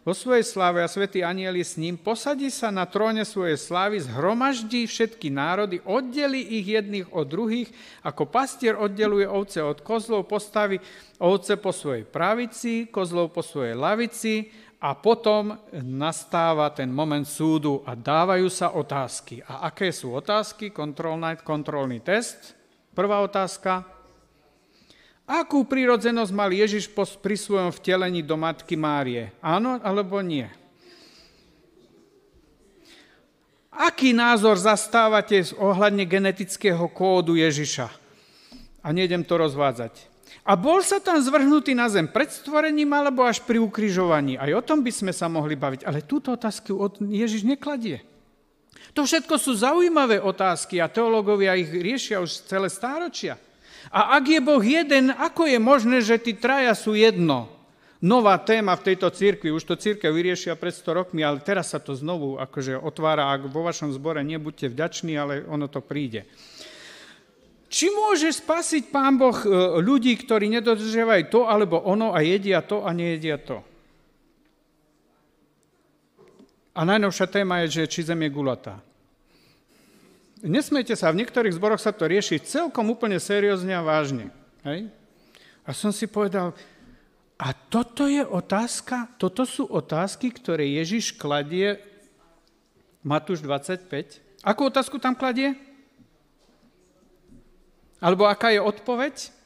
vo 0.00 0.16
svojej 0.16 0.48
sláve 0.48 0.80
a 0.80 0.88
svätí 0.88 1.20
anieli 1.20 1.60
s 1.60 1.76
ním, 1.76 2.00
posadí 2.00 2.48
sa 2.48 2.72
na 2.72 2.88
tróne 2.88 3.20
svojej 3.20 3.60
slávy, 3.60 4.00
zhromaždí 4.00 4.88
všetky 4.88 5.28
národy, 5.28 5.76
oddelí 5.84 6.40
ich 6.40 6.72
jedných 6.72 7.12
od 7.12 7.28
druhých, 7.28 7.68
ako 8.00 8.24
pastier 8.24 8.80
oddeluje 8.80 9.28
ovce 9.28 9.60
od 9.60 9.84
kozlov, 9.84 10.24
postaví 10.24 10.80
ovce 11.20 11.60
po 11.60 11.68
svojej 11.68 12.08
pravici, 12.08 12.88
kozlov 12.88 13.36
po 13.36 13.44
svojej 13.44 13.76
lavici 13.76 14.48
a 14.80 14.96
potom 14.96 15.60
nastáva 15.84 16.72
ten 16.72 16.88
moment 16.88 17.28
súdu 17.28 17.84
a 17.84 17.92
dávajú 17.92 18.48
sa 18.48 18.72
otázky. 18.72 19.44
A 19.44 19.68
aké 19.68 19.92
sú 19.92 20.16
otázky? 20.16 20.72
kontrolný 20.72 22.00
test. 22.00 22.56
Prvá 22.96 23.20
otázka, 23.20 23.99
Akú 25.30 25.62
prírodzenosť 25.62 26.34
mal 26.34 26.50
Ježiš 26.50 26.90
pri 27.22 27.38
svojom 27.38 27.70
vtelení 27.70 28.18
do 28.18 28.34
matky 28.34 28.74
Márie? 28.74 29.30
Áno 29.38 29.78
alebo 29.78 30.18
nie? 30.18 30.50
Aký 33.70 34.10
názor 34.10 34.58
zastávate 34.58 35.38
ohľadne 35.54 36.02
genetického 36.02 36.82
kódu 36.90 37.38
Ježiša? 37.38 37.86
A 38.82 38.90
nejdem 38.90 39.22
to 39.22 39.38
rozvádzať. 39.38 40.10
A 40.42 40.58
bol 40.58 40.82
sa 40.82 40.98
tam 40.98 41.22
zvrhnutý 41.22 41.78
na 41.78 41.86
zem 41.86 42.10
pred 42.10 42.26
stvorením 42.26 42.90
alebo 42.90 43.22
až 43.22 43.38
pri 43.46 43.62
ukrižovaní? 43.62 44.34
Aj 44.34 44.50
o 44.50 44.66
tom 44.66 44.82
by 44.82 44.90
sme 44.90 45.14
sa 45.14 45.30
mohli 45.30 45.54
baviť. 45.54 45.86
Ale 45.86 46.02
túto 46.02 46.34
otázku 46.34 46.74
Ježiš 47.06 47.46
nekladie. 47.46 48.02
To 48.98 49.06
všetko 49.06 49.38
sú 49.38 49.54
zaujímavé 49.54 50.18
otázky 50.18 50.82
a 50.82 50.90
teológovia 50.90 51.54
ich 51.54 51.70
riešia 51.70 52.18
už 52.18 52.50
celé 52.50 52.66
stáročia. 52.66 53.38
A 53.88 54.20
ak 54.20 54.24
je 54.28 54.40
Boh 54.44 54.60
jeden, 54.60 55.08
ako 55.16 55.48
je 55.48 55.56
možné, 55.56 56.04
že 56.04 56.20
tí 56.20 56.36
traja 56.36 56.76
sú 56.76 56.92
jedno? 56.92 57.48
Nová 58.00 58.40
téma 58.40 58.76
v 58.80 58.92
tejto 58.92 59.12
cirkvi, 59.12 59.52
už 59.52 59.64
to 59.64 59.76
církev 59.76 60.08
vyriešia 60.12 60.56
pred 60.56 60.72
100 60.72 61.00
rokmi, 61.04 61.20
ale 61.20 61.44
teraz 61.44 61.76
sa 61.76 61.80
to 61.80 61.92
znovu 61.92 62.40
akože 62.40 62.80
otvára, 62.80 63.28
ak 63.28 63.52
vo 63.52 63.60
vašom 63.60 63.92
zbore 63.92 64.24
nebuďte 64.24 64.72
vďační, 64.72 65.20
ale 65.20 65.44
ono 65.44 65.68
to 65.68 65.84
príde. 65.84 66.24
Či 67.70 67.92
môže 67.92 68.34
spasiť 68.34 68.90
Pán 68.90 69.14
Boh 69.20 69.36
e, 69.44 69.46
ľudí, 69.84 70.16
ktorí 70.16 70.50
nedodržiavajú 70.58 71.22
to 71.30 71.40
alebo 71.46 71.78
ono 71.78 72.10
a 72.10 72.18
jedia 72.24 72.64
to 72.64 72.82
a 72.82 72.90
nejedia 72.90 73.38
to? 73.38 73.62
A 76.74 76.80
najnovšia 76.82 77.26
téma 77.30 77.62
je, 77.62 77.84
že 77.84 77.90
či 77.90 78.00
zem 78.02 78.26
je 78.26 78.30
gulatá. 78.32 78.82
Nesmejte 80.40 80.96
sa, 80.96 81.12
v 81.12 81.20
niektorých 81.20 81.52
zboroch 81.52 81.80
sa 81.80 81.92
to 81.92 82.08
rieši 82.08 82.40
celkom 82.40 82.88
úplne 82.88 83.20
seriózne 83.20 83.76
a 83.76 83.84
vážne. 83.84 84.32
Hej? 84.64 84.88
A 85.68 85.76
som 85.76 85.92
si 85.92 86.08
povedal, 86.08 86.56
a 87.40 87.56
toto 87.56 88.04
je 88.08 88.24
otázka, 88.24 89.08
toto 89.16 89.48
sú 89.48 89.68
otázky, 89.68 90.28
ktoré 90.28 90.64
Ježiš 90.80 91.16
kladie 91.16 91.80
Matúš 93.00 93.40
25. 93.40 94.44
Akú 94.44 94.68
otázku 94.68 95.00
tam 95.00 95.16
kladie? 95.16 95.56
Alebo 98.00 98.28
aká 98.28 98.52
je 98.52 98.60
odpoveď? 98.60 99.39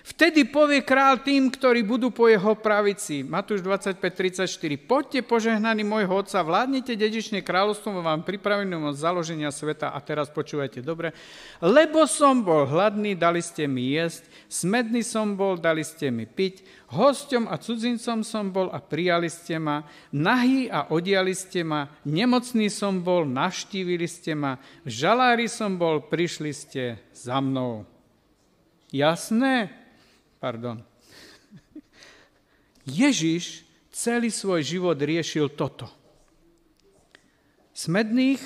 Vtedy 0.00 0.48
povie 0.48 0.80
král 0.80 1.20
tým, 1.20 1.52
ktorí 1.52 1.84
budú 1.84 2.08
po 2.08 2.24
jeho 2.24 2.56
pravici. 2.56 3.20
Matúš 3.20 3.60
25.34. 3.60 4.48
Poďte 4.80 5.20
požehnaní 5.20 5.84
môjho 5.84 6.24
otca, 6.24 6.40
vládnite 6.40 6.96
dedične 6.96 7.44
kráľovstvom 7.44 8.00
vám 8.00 8.24
pripraveným 8.24 8.88
od 8.88 8.96
založenia 8.96 9.52
sveta. 9.52 9.92
A 9.92 9.98
teraz 10.00 10.32
počúvajte 10.32 10.80
dobre. 10.80 11.12
Lebo 11.60 12.08
som 12.08 12.40
bol 12.40 12.64
hladný, 12.64 13.12
dali 13.12 13.44
ste 13.44 13.68
mi 13.68 13.92
jesť, 13.92 14.24
smedný 14.48 15.04
som 15.04 15.36
bol, 15.36 15.60
dali 15.60 15.84
ste 15.84 16.08
mi 16.08 16.24
piť, 16.24 16.64
hosťom 16.96 17.44
a 17.46 17.60
cudzincom 17.60 18.24
som 18.24 18.48
bol 18.48 18.72
a 18.72 18.80
prijali 18.80 19.28
ste 19.28 19.60
ma, 19.60 19.84
nahý 20.10 20.72
a 20.72 20.88
odiali 20.88 21.36
ste 21.36 21.60
ma, 21.60 21.92
nemocný 22.08 22.72
som 22.72 23.04
bol, 23.04 23.28
navštívili 23.28 24.08
ste 24.08 24.32
ma, 24.32 24.56
žalári 24.88 25.46
som 25.46 25.76
bol, 25.76 26.02
prišli 26.08 26.50
ste 26.56 26.82
za 27.12 27.38
mnou. 27.38 27.84
Jasné? 28.90 29.79
Pardon. 30.40 30.80
Ježiš 32.88 33.68
celý 33.92 34.32
svoj 34.32 34.64
život 34.64 34.96
riešil 34.96 35.52
toto. 35.52 35.84
Smedných, 37.76 38.40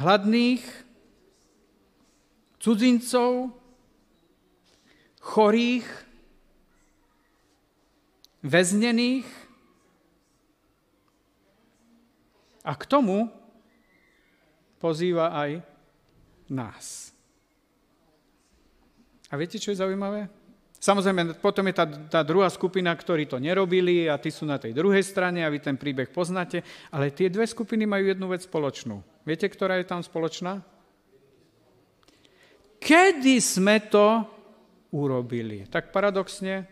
hladných, 0.00 0.64
cudzincov, 2.56 3.52
chorých, 5.20 5.86
väznených 8.40 9.28
a 12.64 12.72
k 12.72 12.82
tomu 12.88 13.28
pozýva 14.80 15.36
aj 15.36 15.60
nás. 16.48 17.12
A 19.28 19.36
viete, 19.36 19.60
čo 19.60 19.76
je 19.76 19.80
zaujímavé? 19.84 20.37
Samozrejme, 20.78 21.42
potom 21.42 21.66
je 21.66 21.74
tá, 21.74 21.86
tá 21.90 22.20
druhá 22.22 22.46
skupina, 22.46 22.94
ktorí 22.94 23.26
to 23.26 23.42
nerobili 23.42 24.06
a 24.06 24.14
tí 24.14 24.30
sú 24.30 24.46
na 24.46 24.62
tej 24.62 24.70
druhej 24.70 25.02
strane 25.02 25.42
a 25.42 25.50
vy 25.50 25.58
ten 25.58 25.74
príbeh 25.74 26.06
poznáte, 26.14 26.62
ale 26.94 27.10
tie 27.10 27.26
dve 27.26 27.50
skupiny 27.50 27.82
majú 27.82 28.06
jednu 28.06 28.26
vec 28.30 28.46
spoločnú. 28.46 29.02
Viete, 29.26 29.50
ktorá 29.50 29.74
je 29.82 29.90
tam 29.90 30.06
spoločná? 30.06 30.62
Kedy 32.78 33.42
sme 33.42 33.82
to 33.90 34.22
urobili? 34.94 35.66
Tak 35.66 35.90
paradoxne, 35.90 36.70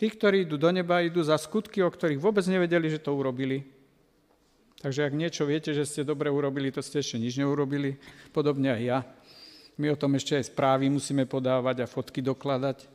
tí, 0.00 0.08
ktorí 0.08 0.48
idú 0.48 0.56
do 0.56 0.72
neba, 0.72 1.04
idú 1.04 1.20
za 1.20 1.36
skutky, 1.36 1.84
o 1.84 1.92
ktorých 1.92 2.16
vôbec 2.16 2.48
nevedeli, 2.48 2.88
že 2.88 3.04
to 3.04 3.12
urobili. 3.12 3.60
Takže 4.80 5.04
ak 5.04 5.12
niečo 5.12 5.44
viete, 5.44 5.76
že 5.76 5.84
ste 5.84 6.00
dobre 6.00 6.32
urobili, 6.32 6.72
to 6.72 6.80
ste 6.80 7.04
ešte 7.04 7.20
nič 7.20 7.36
neurobili. 7.36 8.00
Podobne 8.32 8.72
aj 8.72 8.82
ja. 8.82 8.98
My 9.76 9.92
o 9.92 10.00
tom 10.00 10.16
ešte 10.16 10.32
aj 10.36 10.48
správy 10.48 10.88
musíme 10.88 11.28
podávať 11.28 11.84
a 11.84 11.90
fotky 11.90 12.24
dokladať. 12.24 12.88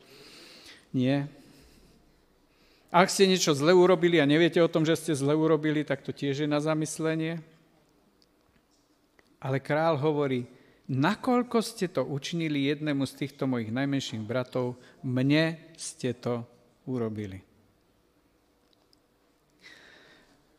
Nie. 0.97 1.29
Ak 2.91 3.07
ste 3.07 3.29
niečo 3.29 3.55
zle 3.55 3.71
urobili 3.71 4.19
a 4.19 4.27
neviete 4.27 4.59
o 4.59 4.67
tom, 4.67 4.83
že 4.83 4.97
ste 4.99 5.13
zle 5.15 5.31
urobili, 5.37 5.85
tak 5.85 6.03
to 6.03 6.11
tiež 6.11 6.43
je 6.43 6.49
na 6.49 6.59
zamyslenie. 6.59 7.39
Ale 9.39 9.63
král 9.63 9.95
hovorí, 9.95 10.49
nakoľko 10.91 11.63
ste 11.63 11.87
to 11.87 12.03
učinili 12.03 12.67
jednému 12.67 13.07
z 13.07 13.25
týchto 13.25 13.47
mojich 13.47 13.71
najmenších 13.71 14.21
bratov, 14.25 14.75
mne 15.05 15.55
ste 15.79 16.11
to 16.17 16.43
urobili. 16.83 17.39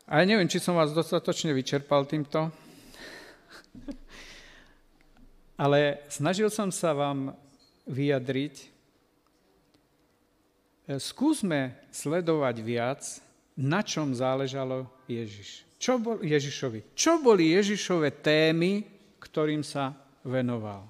A 0.09 0.23
ja 0.23 0.25
neviem, 0.25 0.49
či 0.49 0.63
som 0.63 0.79
vás 0.79 0.95
dostatočne 0.95 1.53
vyčerpal 1.53 2.09
týmto, 2.09 2.49
ale 5.57 6.03
snažil 6.09 6.49
som 6.49 6.73
sa 6.73 6.97
vám 6.97 7.37
vyjadriť. 7.87 8.71
Skúsme 10.99 11.79
sledovať 11.95 12.57
viac, 12.61 13.01
na 13.57 13.85
čom 13.85 14.17
záležalo 14.17 14.89
Ježiš. 15.07 15.65
Čo 15.79 15.99
bol 15.99 16.23
Ježišovi? 16.23 16.95
Čo 16.95 17.19
boli 17.19 17.55
Ježišove 17.59 18.23
témy, 18.23 18.87
ktorým 19.19 19.67
sa 19.67 19.95
venoval? 20.23 20.87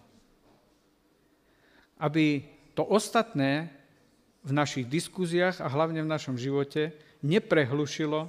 Aby 1.96 2.44
to 2.76 2.84
ostatné 2.84 3.72
v 4.42 4.50
našich 4.52 4.90
diskuziách 4.90 5.62
a 5.62 5.70
hlavne 5.70 6.02
v 6.02 6.12
našom 6.12 6.34
živote 6.34 6.92
neprehlušilo 7.22 8.26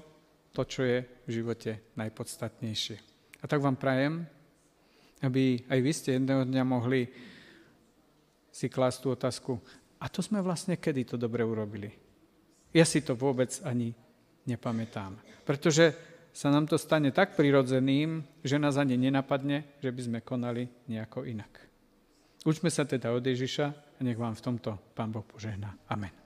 to, 0.54 0.62
čo 0.64 0.82
je 0.86 0.98
v 1.26 1.30
živote 1.30 1.82
najpodstatnejšie. 1.98 2.98
A 3.42 3.46
tak 3.50 3.60
vám 3.60 3.76
prajem, 3.76 4.24
aby 5.24 5.64
aj 5.72 5.80
vy 5.80 5.92
ste 5.96 6.10
jedného 6.20 6.44
dňa 6.44 6.64
mohli 6.68 7.08
si 8.54 8.70
klásť 8.70 8.98
tú 9.02 9.08
otázku, 9.16 9.54
a 10.04 10.12
to 10.12 10.20
sme 10.20 10.44
vlastne 10.44 10.76
kedy 10.76 11.08
to 11.08 11.16
dobre 11.16 11.48
urobili? 11.48 11.88
Ja 12.76 12.84
si 12.84 13.00
to 13.00 13.16
vôbec 13.16 13.50
ani 13.64 13.96
nepamätám. 14.44 15.16
Pretože 15.48 15.96
sa 16.34 16.50
nám 16.50 16.66
to 16.66 16.82
stane 16.82 17.14
tak 17.14 17.38
prirodzeným, 17.38 18.26
že 18.42 18.58
nás 18.60 18.76
ani 18.76 18.98
nenapadne, 18.98 19.80
že 19.80 19.94
by 19.94 20.02
sme 20.02 20.20
konali 20.26 20.68
nejako 20.90 21.30
inak. 21.30 21.62
Učme 22.44 22.68
sa 22.68 22.84
teda 22.84 23.14
od 23.16 23.24
Ježiša 23.24 23.66
a 23.72 24.00
nech 24.04 24.20
vám 24.20 24.36
v 24.36 24.44
tomto 24.44 24.76
Pán 24.92 25.14
Boh 25.14 25.24
požehná. 25.24 25.78
Amen. 25.88 26.23